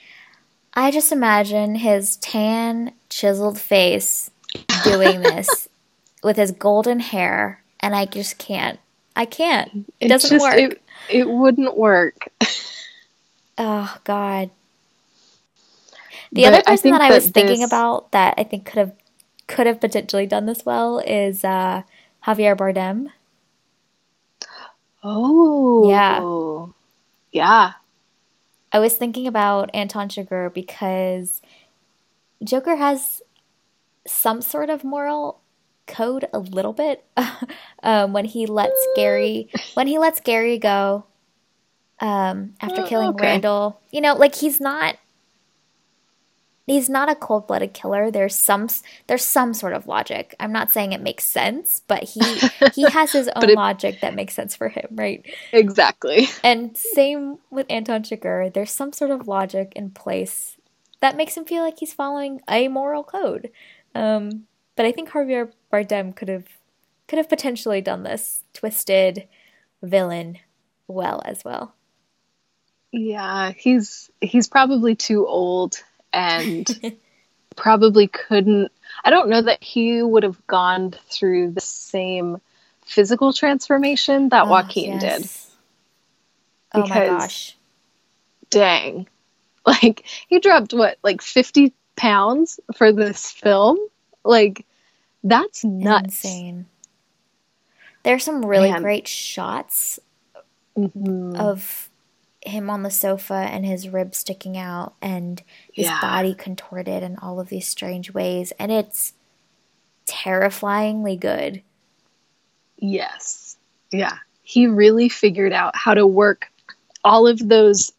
[0.72, 4.30] I just imagine his tan, chiseled face
[4.82, 5.68] doing this
[6.22, 8.78] with his golden hair and I just can't.
[9.14, 9.86] I can't.
[10.00, 10.58] It, it doesn't just, work.
[10.58, 12.28] It, it wouldn't work.
[13.56, 14.50] Oh God.
[16.30, 18.92] The but other person I that I was thinking about that I think could have
[19.46, 21.82] could have potentially done this well is uh,
[22.26, 23.08] Javier Bardem.
[25.02, 25.88] Oh.
[25.88, 26.72] Yeah.
[27.32, 27.72] Yeah.
[28.70, 31.40] I was thinking about Anton Chigurh because
[32.44, 33.22] Joker has
[34.06, 35.40] some sort of moral
[35.88, 37.04] code a little bit
[37.82, 41.04] um, when he lets Gary when he lets Gary go
[42.00, 43.24] um, after oh, killing okay.
[43.24, 43.80] Randall.
[43.90, 44.96] You know, like he's not
[46.66, 48.10] he's not a cold-blooded killer.
[48.10, 48.68] There's some
[49.06, 50.34] there's some sort of logic.
[50.38, 52.20] I'm not saying it makes sense, but he
[52.74, 55.24] he has his own it, logic that makes sense for him, right?
[55.52, 56.28] Exactly.
[56.44, 58.52] And same with Anton Chigurh.
[58.52, 60.56] There's some sort of logic in place
[61.00, 63.50] that makes him feel like he's following a moral code.
[63.94, 64.44] Um,
[64.76, 66.46] but I think Javier Bardem could have
[67.06, 69.26] could have potentially done this twisted
[69.82, 70.38] villain
[70.86, 71.74] well as well.
[72.92, 76.96] Yeah, he's he's probably too old and
[77.56, 78.72] probably couldn't
[79.04, 82.40] I don't know that he would have gone through the same
[82.84, 85.22] physical transformation that oh, Joaquin yes.
[86.72, 86.82] did.
[86.82, 87.56] Oh my gosh.
[88.50, 89.08] Dang.
[89.66, 93.76] Like he dropped what, like 50 pounds for this film?
[94.24, 94.64] Like
[95.22, 96.24] that's nuts.
[96.24, 96.66] Insane.
[98.02, 98.82] There's some really Man.
[98.82, 99.98] great shots
[100.76, 101.36] mm-hmm.
[101.36, 101.90] of
[102.40, 105.42] him on the sofa and his ribs sticking out and
[105.72, 106.00] his yeah.
[106.00, 109.12] body contorted in all of these strange ways and it's
[110.06, 111.62] terrifyingly good.
[112.78, 113.56] Yes.
[113.90, 114.16] Yeah.
[114.42, 116.50] He really figured out how to work
[117.04, 117.92] all of those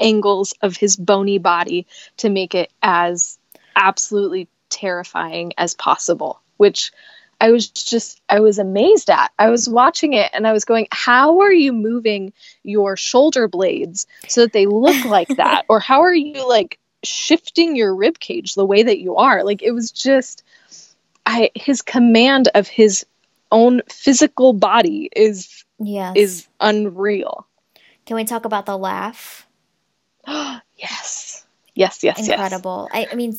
[0.00, 3.38] angles of his bony body to make it as
[3.76, 6.92] absolutely terrifying as possible, which
[7.40, 9.32] I was just, I was amazed at.
[9.36, 12.32] I was watching it and I was going, how are you moving
[12.62, 15.64] your shoulder blades so that they look like that?
[15.68, 19.42] or how are you like shifting your rib cage the way that you are?
[19.42, 20.44] Like it was just,
[21.26, 23.04] I, his command of his
[23.50, 26.14] own physical body is, yes.
[26.14, 27.44] is unreal.
[28.06, 29.48] Can we talk about the laugh?
[30.28, 31.44] yes.
[31.74, 32.88] Yes, yes, Incredible.
[32.94, 33.08] Yes.
[33.08, 33.34] I, I mean,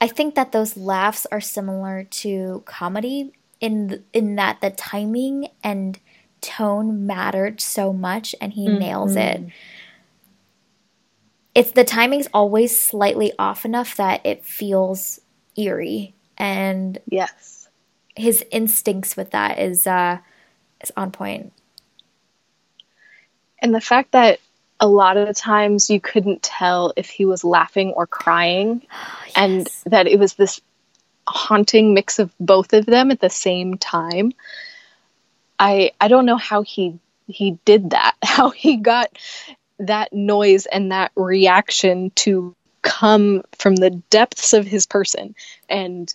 [0.00, 5.98] I think that those laughs are similar to comedy in in that the timing and
[6.40, 8.78] tone mattered so much and he mm-hmm.
[8.78, 9.42] nails it.
[11.54, 15.20] It's the timing's always slightly off enough that it feels
[15.56, 17.68] eerie and yes.
[18.16, 20.18] his instincts with that is uh
[20.82, 21.52] is on point.
[23.60, 24.40] And the fact that
[24.80, 29.22] a lot of the times you couldn't tell if he was laughing or crying ah,
[29.24, 29.32] yes.
[29.36, 30.60] and that it was this
[31.26, 34.32] haunting mix of both of them at the same time.
[35.58, 38.16] I I don't know how he he did that.
[38.22, 39.16] How he got
[39.78, 45.34] that noise and that reaction to come from the depths of his person
[45.68, 46.12] and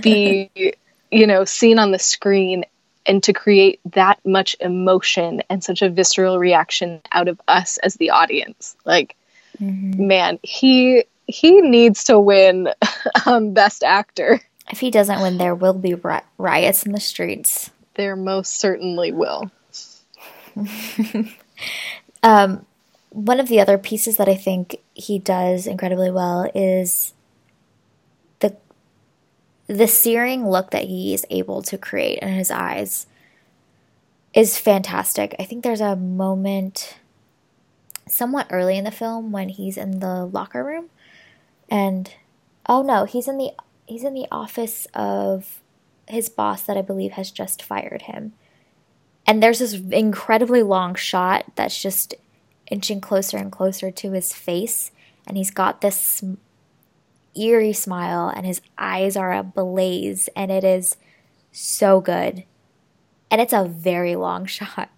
[0.00, 0.50] be
[1.10, 2.64] you know seen on the screen
[3.10, 7.96] and to create that much emotion and such a visceral reaction out of us as
[7.96, 8.76] the audience.
[8.84, 9.16] Like
[9.60, 10.06] mm-hmm.
[10.06, 12.68] man he he needs to win
[13.26, 14.40] um, best actor.
[14.70, 17.72] If he doesn't win there will be ri- riots in the streets.
[17.94, 19.50] There most certainly will.
[22.22, 22.66] Um,
[23.10, 27.14] one of the other pieces that I think he does incredibly well is
[29.70, 33.06] the searing look that he is able to create in his eyes
[34.34, 35.36] is fantastic.
[35.38, 36.98] I think there's a moment
[38.08, 40.90] somewhat early in the film when he's in the locker room
[41.70, 42.12] and
[42.66, 43.52] oh no, he's in the
[43.86, 45.60] he's in the office of
[46.08, 48.32] his boss that I believe has just fired him.
[49.24, 52.14] And there's this incredibly long shot that's just
[52.66, 54.90] inching closer and closer to his face,
[55.28, 56.24] and he's got this
[57.34, 60.96] eerie smile, and his eyes are ablaze, and it is
[61.52, 62.44] so good.
[63.30, 64.90] And it's a very long shot.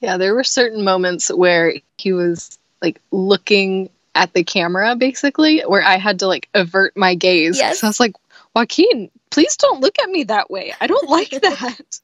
[0.00, 5.82] Yeah, there were certain moments where he was like looking at the camera basically where
[5.82, 7.58] I had to like avert my gaze.
[7.58, 7.82] Yes.
[7.82, 8.14] I was like,
[8.54, 10.74] Joaquin, please don't look at me that way.
[10.80, 12.00] I don't like that.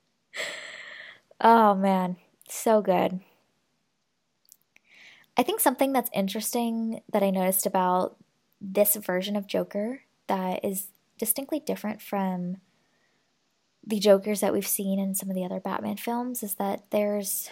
[1.40, 2.16] oh man.
[2.48, 3.20] So good.
[5.36, 8.16] I think something that's interesting that I noticed about
[8.60, 12.58] this version of Joker that is distinctly different from
[13.84, 17.50] the Jokers that we've seen in some of the other Batman films is that there's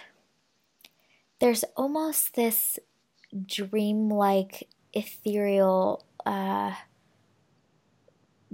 [1.39, 2.79] there's almost this
[3.45, 6.73] dreamlike ethereal uh,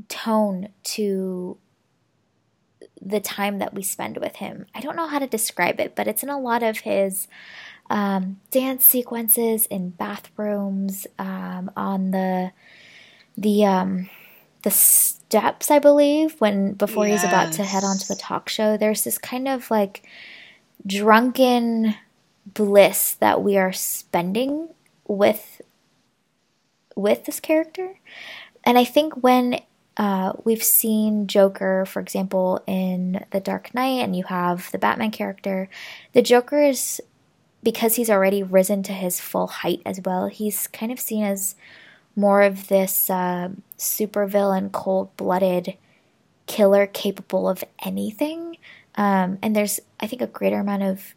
[0.07, 1.57] tone to
[3.01, 4.65] the time that we spend with him.
[4.73, 7.27] I don't know how to describe it, but it's in a lot of his
[7.89, 12.51] um, dance sequences in bathrooms, um, on the
[13.37, 14.09] the um,
[14.63, 17.21] the steps, I believe, when before yes.
[17.21, 18.77] he's about to head onto the talk show.
[18.77, 20.03] There's this kind of like
[20.85, 21.95] drunken
[22.45, 24.69] bliss that we are spending
[25.07, 25.61] with
[26.95, 27.99] with this character.
[28.63, 29.61] And I think when
[29.97, 35.11] uh, we've seen Joker, for example, in The Dark Knight, and you have the Batman
[35.11, 35.69] character.
[36.13, 37.01] The Joker is,
[37.63, 41.55] because he's already risen to his full height as well, he's kind of seen as
[42.15, 45.75] more of this uh, supervillain, cold blooded
[46.47, 48.57] killer capable of anything.
[48.95, 51.13] Um, and there's, I think, a greater amount of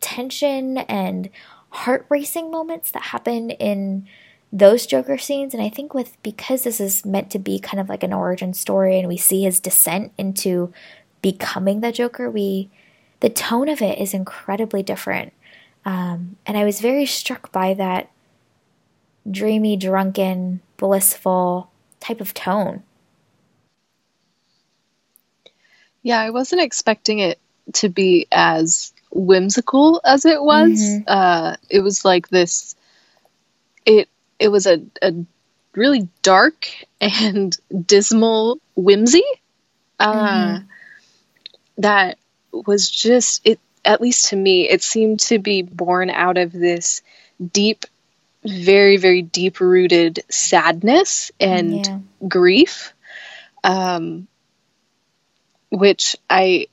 [0.00, 1.30] tension and
[1.70, 4.08] heart racing moments that happen in
[4.52, 5.54] those Joker scenes.
[5.54, 8.54] And I think with because this is meant to be kind of like an origin
[8.54, 10.72] story and we see his descent into
[11.22, 12.70] becoming the Joker, we
[13.20, 15.32] the tone of it is incredibly different.
[15.84, 18.10] Um, and I was very struck by that
[19.30, 22.82] dreamy, drunken, blissful type of tone.
[26.02, 27.38] Yeah, I wasn't expecting it
[27.74, 30.80] to be as whimsical as it was.
[30.80, 31.02] Mm-hmm.
[31.06, 32.76] Uh, it was like this.
[33.84, 34.08] It
[34.38, 35.14] it was a, a
[35.74, 36.68] really dark
[37.00, 37.56] and
[37.86, 39.24] dismal whimsy
[39.98, 40.66] uh, mm-hmm.
[41.78, 42.18] that
[42.66, 47.02] was just it at least to me it seemed to be born out of this
[47.52, 47.86] deep
[48.44, 51.98] very very deep rooted sadness and yeah.
[52.26, 52.92] grief
[53.64, 54.26] um,
[55.70, 56.66] which i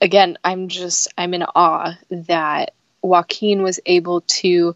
[0.00, 2.72] again i'm just i'm in awe that
[3.02, 4.74] joaquin was able to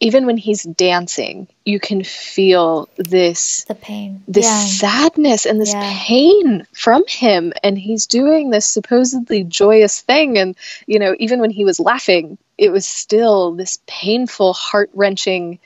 [0.00, 4.64] even when he's dancing, you can feel this the pain, this yeah.
[4.64, 5.98] sadness and this yeah.
[6.06, 7.52] pain from him.
[7.62, 10.38] And he's doing this supposedly joyous thing.
[10.38, 15.58] And, you know, even when he was laughing, it was still this painful, heart wrenching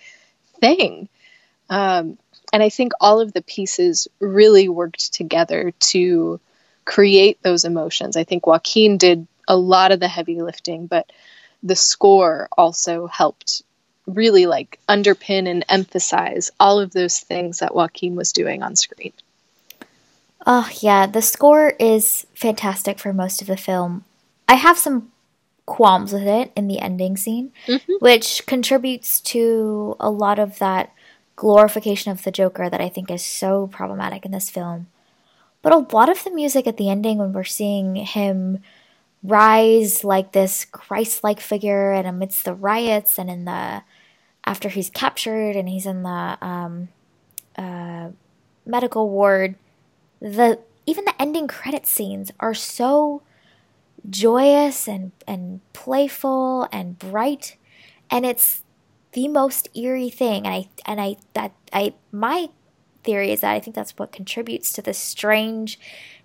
[0.60, 1.08] thing.
[1.70, 2.18] Um,
[2.52, 6.40] and I think all of the pieces really worked together to
[6.84, 8.16] create those emotions.
[8.16, 11.10] I think Joaquin did a lot of the heavy lifting, but
[11.62, 13.62] the score also helped
[14.06, 19.12] really like underpin and emphasize all of those things that Joaquin was doing on screen.
[20.46, 24.04] Oh, yeah, the score is fantastic for most of the film.
[24.46, 25.10] I have some
[25.64, 27.92] qualms with it in the ending scene, mm-hmm.
[28.00, 30.92] which contributes to a lot of that
[31.36, 34.88] glorification of the Joker that I think is so problematic in this film.
[35.62, 38.58] But a lot of the music at the ending, when we're seeing him
[39.22, 43.82] rise like this Christ like figure and amidst the riots and in the
[44.44, 46.88] after he's captured and he's in the um,
[47.56, 48.10] uh,
[48.66, 49.56] medical ward,
[50.20, 53.22] the even the ending credit scenes are so
[54.08, 57.56] joyous and and playful and bright
[58.10, 58.62] and it's
[59.12, 60.46] the most eerie thing.
[60.46, 62.48] And i and i that i my
[63.02, 65.78] theory is that i think that's what contributes to the strange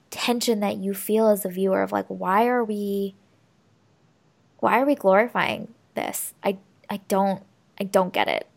[0.10, 3.16] tension that you feel as a viewer of like why are we
[4.60, 6.34] why are we glorifying this?
[6.44, 6.58] I
[6.90, 7.44] i don't
[7.80, 8.48] i don't get it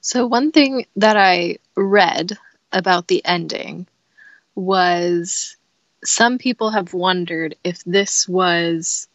[0.00, 2.38] so one thing that i read
[2.72, 3.86] about the ending
[4.54, 5.56] was
[6.04, 9.08] some people have wondered if this was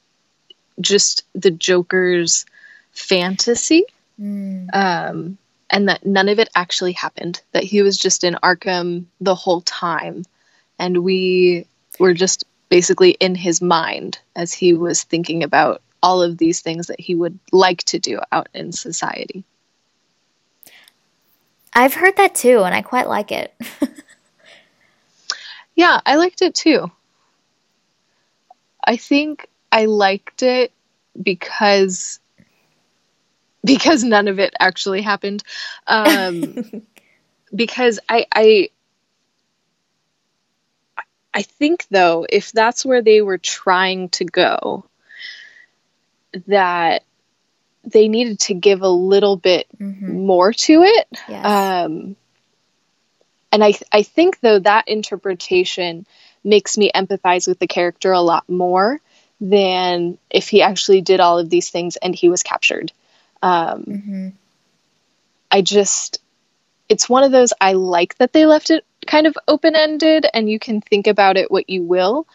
[0.79, 2.45] just the Joker's
[2.91, 3.85] fantasy.
[4.19, 4.67] Mm.
[4.73, 5.37] Um,
[5.69, 9.61] and that none of it actually happened, that he was just in Arkham the whole
[9.61, 10.25] time.
[10.77, 11.65] And we
[11.97, 16.87] were just basically in his mind as he was thinking about all of these things
[16.87, 19.43] that he would like to do out in society.
[21.73, 23.53] I've heard that too, and I quite like it.
[25.75, 26.91] Yeah, I liked it too.
[28.83, 30.71] I think I liked it
[31.21, 32.19] because
[33.63, 35.43] because none of it actually happened.
[35.87, 36.83] Um,
[37.55, 38.69] because I, I
[41.33, 44.85] I think though, if that's where they were trying to go,
[46.47, 47.03] that
[47.84, 50.25] they needed to give a little bit mm-hmm.
[50.25, 51.07] more to it.
[51.27, 51.45] Yes.
[51.45, 52.15] Um,
[53.51, 56.05] and I I think though that interpretation
[56.43, 58.99] makes me empathize with the character a lot more
[59.39, 62.91] than if he actually did all of these things and he was captured.
[63.41, 64.29] Um, mm-hmm.
[65.49, 66.21] I just
[66.88, 70.49] it's one of those I like that they left it kind of open ended and
[70.49, 72.27] you can think about it what you will.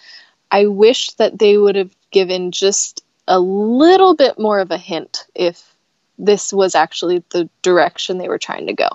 [0.51, 5.27] I wish that they would have given just a little bit more of a hint
[5.35, 5.75] if
[6.19, 8.89] this was actually the direction they were trying to go.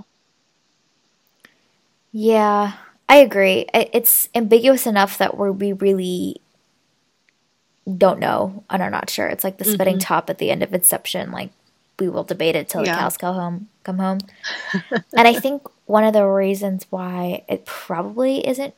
[2.12, 2.74] Yeah,
[3.08, 3.68] I agree.
[3.74, 6.42] It's ambiguous enough that we really
[7.98, 9.28] don't know and are not sure.
[9.28, 10.14] It's like the spitting mm-hmm.
[10.14, 11.32] top at the end of Inception.
[11.32, 11.52] Like
[12.00, 12.96] we will debate it till yeah.
[12.96, 13.68] the cows come home.
[13.84, 14.20] Come home.
[14.92, 18.74] and I think one of the reasons why it probably isn't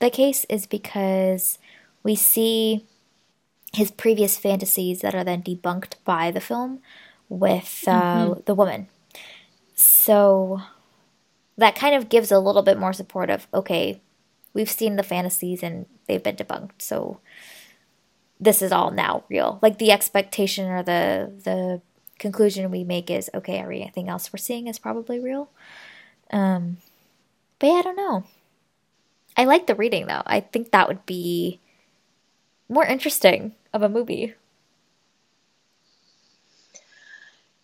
[0.00, 1.58] the case is because
[2.02, 2.84] we see
[3.72, 6.80] his previous fantasies that are then debunked by the film
[7.28, 8.40] with uh, mm-hmm.
[8.44, 8.88] the woman.
[9.74, 10.60] So
[11.56, 14.00] that kind of gives a little bit more support of okay,
[14.54, 17.20] we've seen the fantasies and they've been debunked, so
[18.38, 19.58] this is all now real.
[19.62, 21.80] Like the expectation or the the
[22.18, 25.48] conclusion we make is okay, everything else we're seeing is probably real.
[26.30, 26.78] Um,
[27.58, 28.24] but yeah, I don't know.
[29.36, 30.22] I like the reading though.
[30.26, 31.60] I think that would be
[32.72, 34.34] more interesting of a movie.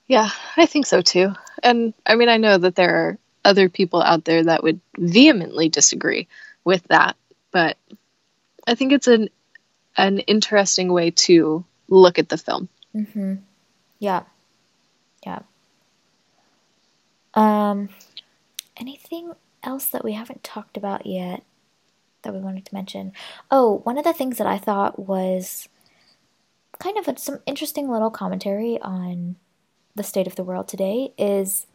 [0.06, 1.34] Yeah, I think so too.
[1.62, 5.68] And I mean, I know that there are other people out there that would vehemently
[5.68, 6.28] disagree
[6.64, 7.16] with that.
[7.50, 7.76] But
[8.66, 9.28] I think it's an
[9.96, 12.68] an interesting way to look at the film.
[12.94, 13.34] Mm-hmm.
[13.98, 14.22] Yeah.
[15.24, 15.40] Yeah.
[17.34, 17.88] Um,
[18.76, 19.32] anything
[19.62, 21.42] else that we haven't talked about yet
[22.22, 23.12] that we wanted to mention?
[23.50, 25.68] Oh, one of the things that I thought was
[26.78, 29.36] kind of a, some interesting little commentary on
[29.94, 31.66] the state of the world today is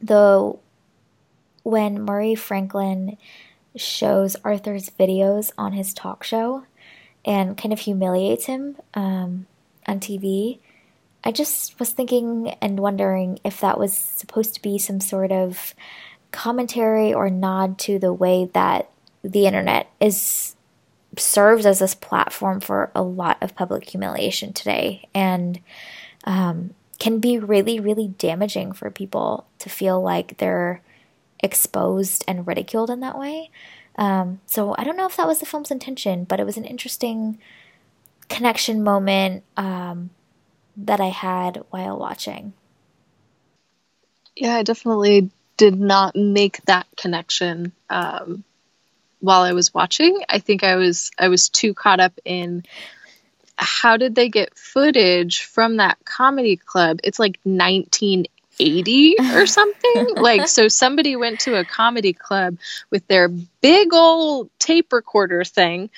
[0.00, 0.56] the
[1.62, 3.16] when Murray Franklin
[3.74, 6.64] shows Arthur's videos on his talk show
[7.24, 9.46] and kind of humiliates him um,
[9.86, 10.58] on TV,
[11.24, 15.74] I just was thinking and wondering if that was supposed to be some sort of
[16.30, 18.90] commentary or nod to the way that
[19.24, 20.54] the internet is
[21.16, 25.60] serves as this platform for a lot of public humiliation today and
[26.24, 30.82] um, can be really really damaging for people to feel like they're
[31.40, 33.50] exposed and ridiculed in that way.
[33.96, 36.64] Um, so I don't know if that was the film's intention, but it was an
[36.64, 37.38] interesting
[38.28, 40.10] connection moment um,
[40.76, 42.54] that I had while watching.
[44.34, 48.42] Yeah, I definitely did not make that connection um,
[49.24, 50.22] while I was watching.
[50.28, 52.62] I think I was I was too caught up in
[53.56, 57.00] how did they get footage from that comedy club?
[57.04, 60.14] It's like 1980 or something.
[60.16, 62.58] like, so somebody went to a comedy club
[62.90, 65.88] with their big old tape recorder thing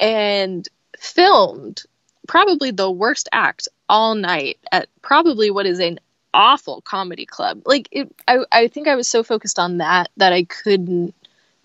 [0.00, 0.66] and
[0.98, 1.82] filmed
[2.26, 6.00] probably the worst act all night at probably what is an
[6.34, 7.62] awful comedy club.
[7.66, 11.14] Like it, I, I think I was so focused on that that I couldn't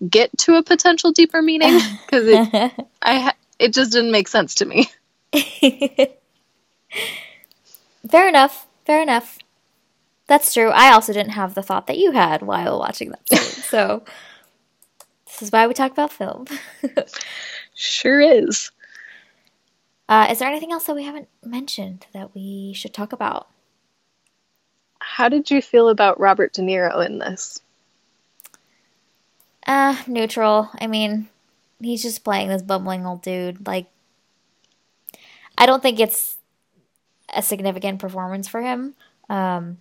[0.08, 4.64] get to a potential deeper meaning because it, I, it just didn't make sense to
[4.64, 4.90] me.
[8.10, 8.66] Fair enough.
[8.84, 9.38] Fair enough.
[10.26, 10.70] That's true.
[10.70, 14.02] I also didn't have the thought that you had while watching that so
[15.26, 16.46] this is why we talk about film.
[17.74, 18.70] sure is.
[20.08, 23.48] Uh, is there anything else that we haven't mentioned that we should talk about?
[25.00, 27.60] How did you feel about Robert De Niro in this?
[29.66, 30.70] Uh, neutral.
[30.80, 31.28] I mean,
[31.80, 33.66] he's just playing this bumbling old dude.
[33.66, 33.86] Like,
[35.56, 36.36] I don't think it's
[37.34, 38.94] a significant performance for him.
[39.28, 39.78] Um,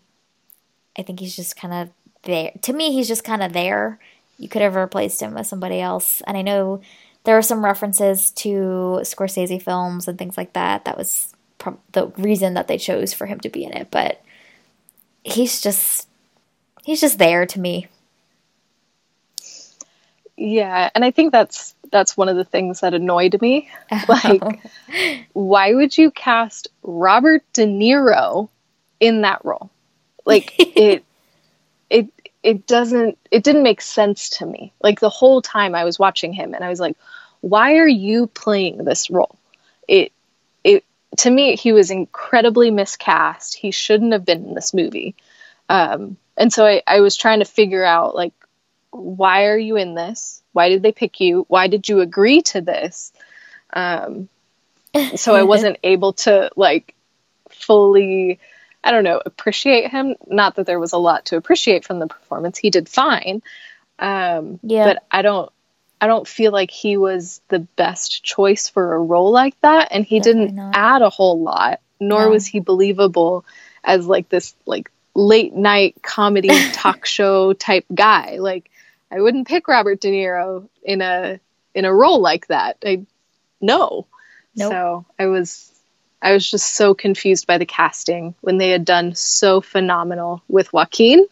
[0.97, 1.89] I think he's just kind of
[2.23, 2.51] there.
[2.63, 3.99] To me, he's just kind of there.
[4.37, 6.21] You could have replaced him with somebody else.
[6.27, 6.81] And I know
[7.23, 10.85] there are some references to Scorsese films and things like that.
[10.85, 11.33] That was
[11.91, 13.89] the reason that they chose for him to be in it.
[13.91, 14.23] But
[15.23, 16.07] he's just
[16.83, 17.87] he's just there to me.
[20.41, 23.69] Yeah, and I think that's that's one of the things that annoyed me.
[24.07, 24.41] Like,
[25.33, 28.49] why would you cast Robert De Niro
[28.99, 29.69] in that role?
[30.25, 31.05] Like it
[31.91, 32.07] it
[32.41, 34.73] it doesn't it didn't make sense to me.
[34.81, 36.97] Like the whole time I was watching him and I was like,
[37.41, 39.37] why are you playing this role?
[39.87, 40.11] It
[40.63, 40.83] it
[41.17, 43.55] to me he was incredibly miscast.
[43.55, 45.13] He shouldn't have been in this movie.
[45.69, 48.33] Um, and so I, I was trying to figure out like
[48.91, 50.41] why are you in this?
[50.53, 51.45] Why did they pick you?
[51.47, 53.13] Why did you agree to this?
[53.73, 54.29] Um,
[55.15, 56.93] so I wasn't able to like
[57.49, 58.39] fully,
[58.83, 60.15] I don't know, appreciate him.
[60.27, 62.57] Not that there was a lot to appreciate from the performance.
[62.57, 63.41] He did fine.
[63.97, 64.85] Um, yeah.
[64.85, 65.51] But I don't,
[66.01, 69.89] I don't feel like he was the best choice for a role like that.
[69.91, 70.75] And he Definitely didn't not.
[70.75, 73.45] add a whole lot, nor was he believable
[73.83, 78.37] as like this like late night comedy talk show type guy.
[78.39, 78.70] Like
[79.11, 81.39] I wouldn't pick Robert De Niro in a
[81.75, 82.77] in a role like that.
[82.83, 83.05] I
[83.59, 84.07] no.
[84.55, 84.71] Nope.
[84.71, 85.71] So I was
[86.21, 90.71] I was just so confused by the casting when they had done so phenomenal with
[90.71, 91.25] Joaquin.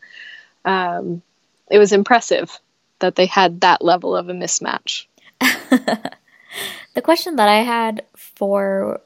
[0.66, 1.22] Um,
[1.70, 2.60] it was impressive
[3.00, 5.06] that they had that level of a mismatch.
[5.40, 9.02] the question that I had for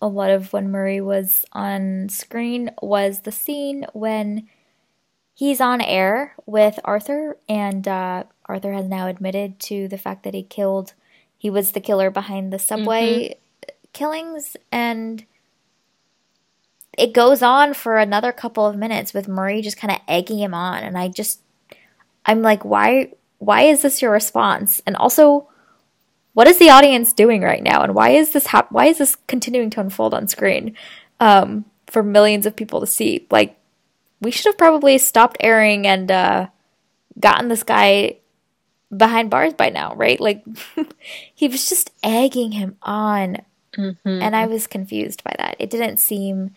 [0.00, 4.48] a lot of when Murray was on screen was the scene when
[5.36, 10.32] he's on air with Arthur, and uh, Arthur has now admitted to the fact that
[10.32, 10.94] he killed,
[11.36, 13.70] he was the killer behind the subway mm-hmm.
[13.92, 15.26] killings, and
[16.96, 20.54] it goes on for another couple of minutes with Murray just kind of egging him
[20.54, 21.40] on, and I just,
[22.24, 24.80] I'm like, why, why is this your response?
[24.86, 25.48] And also,
[26.32, 29.16] what is the audience doing right now, and why is this hap- Why is this
[29.26, 30.74] continuing to unfold on screen
[31.20, 33.26] um, for millions of people to see?
[33.30, 33.58] Like,
[34.20, 36.48] we should have probably stopped airing and uh,
[37.18, 38.18] gotten this guy
[38.94, 40.20] behind bars by now, right?
[40.20, 40.44] Like
[41.34, 43.38] he was just egging him on.
[43.76, 44.22] Mm-hmm.
[44.22, 45.56] And I was confused by that.
[45.58, 46.52] It didn't seem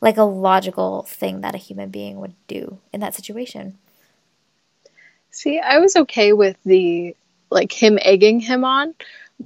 [0.00, 3.78] like a logical thing that a human being would do in that situation.
[5.30, 7.16] See, I was okay with the
[7.50, 8.94] like him egging him on.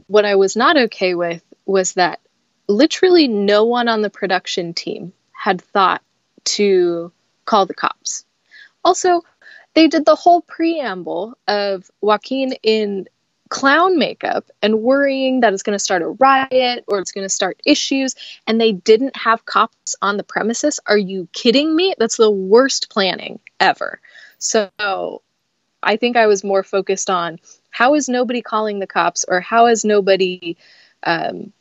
[0.06, 2.20] What I was not okay with was that
[2.66, 6.02] literally no one on the production team had thought
[6.44, 7.12] to
[7.44, 8.24] call the cops.
[8.84, 9.22] Also,
[9.74, 13.08] they did the whole preamble of Joaquin in
[13.48, 17.28] clown makeup and worrying that it's going to start a riot or it's going to
[17.28, 18.14] start issues,
[18.46, 20.80] and they didn't have cops on the premises.
[20.86, 21.94] Are you kidding me?
[21.98, 24.00] That's the worst planning ever.
[24.38, 24.70] So
[25.82, 27.40] I think I was more focused on
[27.70, 30.56] how is nobody calling the cops or how is nobody
[31.02, 31.52] um,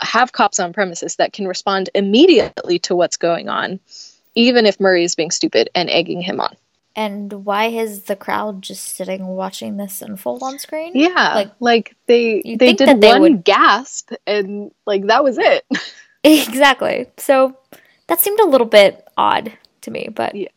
[0.00, 3.80] have cops on premises that can respond immediately to what's going on
[4.34, 6.56] even if Murray is being stupid and egging him on.
[6.96, 10.92] And why is the crowd just sitting watching this unfold on screen?
[10.94, 13.44] Yeah, like like they they did they one would...
[13.44, 15.64] gasp and like that was it.
[16.24, 17.06] exactly.
[17.18, 17.56] So
[18.06, 20.48] that seemed a little bit odd to me, but yeah,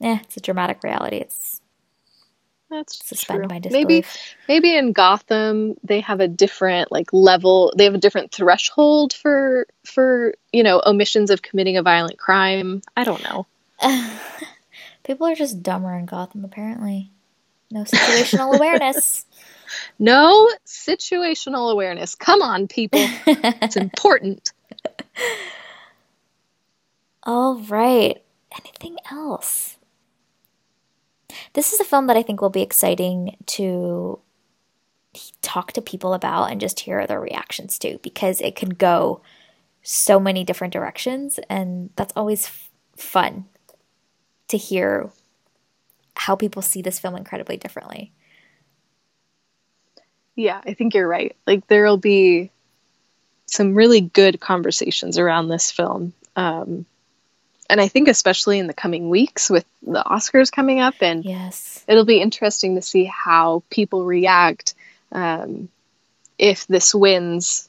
[0.00, 1.16] yeah, it's a dramatic reality.
[1.16, 1.60] It's
[2.74, 3.48] that's suspend true.
[3.48, 3.86] my disbelief.
[3.88, 4.04] Maybe
[4.48, 7.72] maybe in Gotham they have a different like level.
[7.76, 12.82] They have a different threshold for for you know omissions of committing a violent crime.
[12.96, 13.46] I don't know.
[15.04, 17.10] People are just dumber in Gotham apparently.
[17.70, 19.24] No situational awareness.
[19.98, 22.14] No situational awareness.
[22.14, 23.00] Come on, people.
[23.26, 24.52] it's important.
[27.24, 28.22] All right.
[28.52, 29.76] Anything else?
[31.54, 34.20] This is a film that I think will be exciting to
[35.42, 39.20] talk to people about and just hear their reactions to because it can go
[39.82, 43.46] so many different directions and that's always f- fun.
[44.48, 45.10] to hear
[46.16, 48.12] how people see this film incredibly differently.
[50.36, 51.36] Yeah, I think you're right.
[51.46, 52.50] Like there'll be
[53.46, 56.12] some really good conversations around this film.
[56.36, 56.86] Um,
[57.68, 61.84] and I think especially in the coming weeks with the Oscars coming up, and yes,
[61.88, 64.74] it'll be interesting to see how people react
[65.12, 65.68] um,
[66.38, 67.68] if this wins.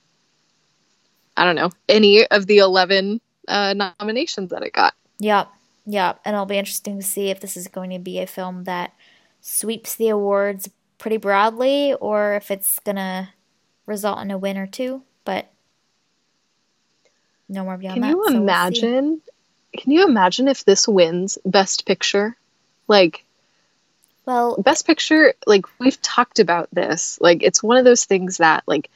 [1.38, 4.94] I don't know any of the eleven uh, nominations that it got.
[5.20, 5.50] Yep,
[5.86, 8.66] yep, and it'll be interesting to see if this is going to be a film
[8.66, 8.94] that
[9.42, 13.34] sweeps the awards pretty broadly, or if it's gonna
[13.86, 15.04] result in a win or two.
[15.24, 15.52] But
[17.48, 18.10] no more beyond Can that.
[18.10, 19.04] you so imagine?
[19.04, 19.35] We'll
[19.78, 22.36] can you imagine if this wins Best Picture?
[22.88, 23.24] Like,
[24.26, 27.20] well, Best Picture, like we've talked about this.
[27.22, 28.90] Like, it's one of those things that, like,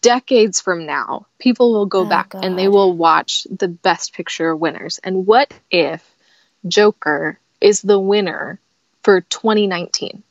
[0.00, 2.44] decades from now, people will go oh, back God.
[2.44, 4.98] and they will watch the Best Picture winners.
[5.02, 6.04] And what if
[6.66, 8.60] Joker is the winner
[9.02, 10.22] for 2019?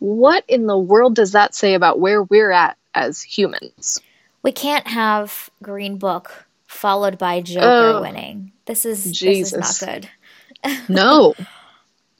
[0.00, 4.00] What in the world does that say about where we're at as humans?
[4.42, 8.52] We can't have Green Book followed by Joker oh, winning.
[8.68, 9.52] This is Jesus.
[9.52, 10.88] this is not good.
[10.88, 11.34] no.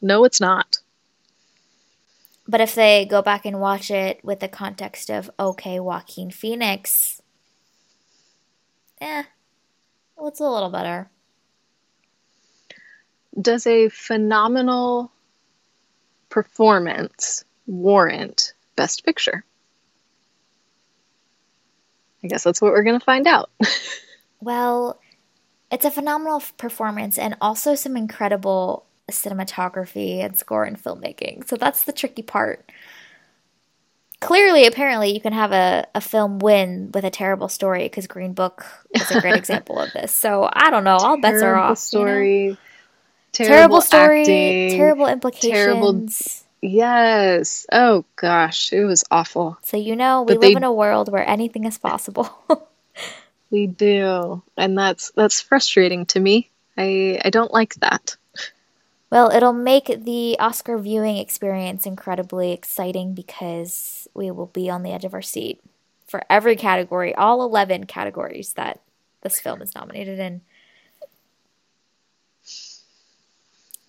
[0.00, 0.78] No, it's not.
[2.46, 7.20] But if they go back and watch it with the context of okay, Joaquin Phoenix,
[9.00, 9.24] eh,
[10.16, 11.10] well, it's a little better.
[13.42, 15.10] Does a phenomenal
[16.28, 19.44] performance warrant Best Picture?
[22.22, 23.50] I guess that's what we're going to find out.
[24.40, 25.00] well,
[25.70, 31.46] it's a phenomenal performance and also some incredible cinematography and score and filmmaking.
[31.46, 32.70] So that's the tricky part.
[34.20, 38.32] Clearly, apparently, you can have a, a film win with a terrible story because Green
[38.32, 40.12] Book is a great example of this.
[40.12, 40.96] So I don't know.
[40.96, 41.78] All bets are off.
[41.78, 42.56] Story, you know?
[43.32, 45.52] terrible, terrible story, acting, terrible implications.
[45.52, 46.08] Terrible
[46.60, 47.66] Yes.
[47.70, 49.58] Oh gosh, it was awful.
[49.62, 52.28] So you know, we but live they, in a world where anything is possible.
[53.50, 56.50] we do, and that's that's frustrating to me.
[56.76, 58.16] I I don't like that.
[59.10, 64.92] Well, it'll make the Oscar viewing experience incredibly exciting because we will be on the
[64.92, 65.60] edge of our seat
[66.06, 68.80] for every category, all 11 categories that
[69.22, 70.42] this film is nominated in.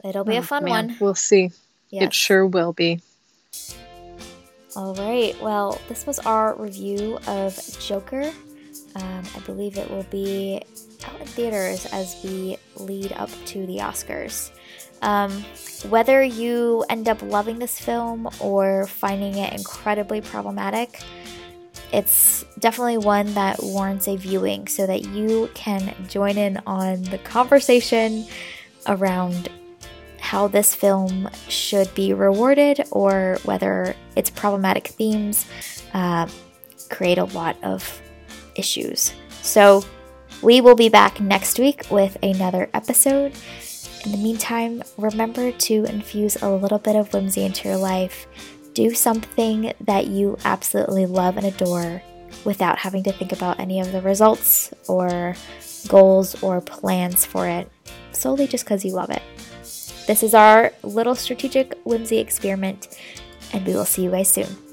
[0.04, 0.72] It'll be oh, a fun man.
[0.72, 0.98] one.
[1.02, 1.52] We'll see.
[1.90, 2.04] Yes.
[2.04, 3.02] It sure will be.
[4.76, 5.40] All right.
[5.42, 8.32] Well, this was our review of Joker.
[9.02, 10.62] Um, I believe it will be
[11.06, 14.52] out in theaters as we lead up to the Oscars.
[15.02, 15.32] Um,
[15.90, 21.02] whether you end up loving this film or finding it incredibly problematic,
[21.92, 27.18] it's definitely one that warrants a viewing so that you can join in on the
[27.20, 28.26] conversation
[28.88, 29.50] around
[30.20, 35.46] how this film should be rewarded or whether its problematic themes
[35.94, 36.28] uh,
[36.90, 38.02] create a lot of
[38.60, 39.14] issues.
[39.42, 39.84] So,
[40.42, 43.34] we will be back next week with another episode.
[44.06, 48.28] In the meantime, remember to infuse a little bit of whimsy into your life.
[48.74, 52.02] Do something that you absolutely love and adore
[52.46, 55.36] without having to think about any of the results or
[55.88, 57.70] goals or plans for it,
[58.14, 59.24] solely just because you love it.
[60.08, 62.98] This is our little strategic whimsy experiment,
[63.52, 64.69] and we will see you guys soon.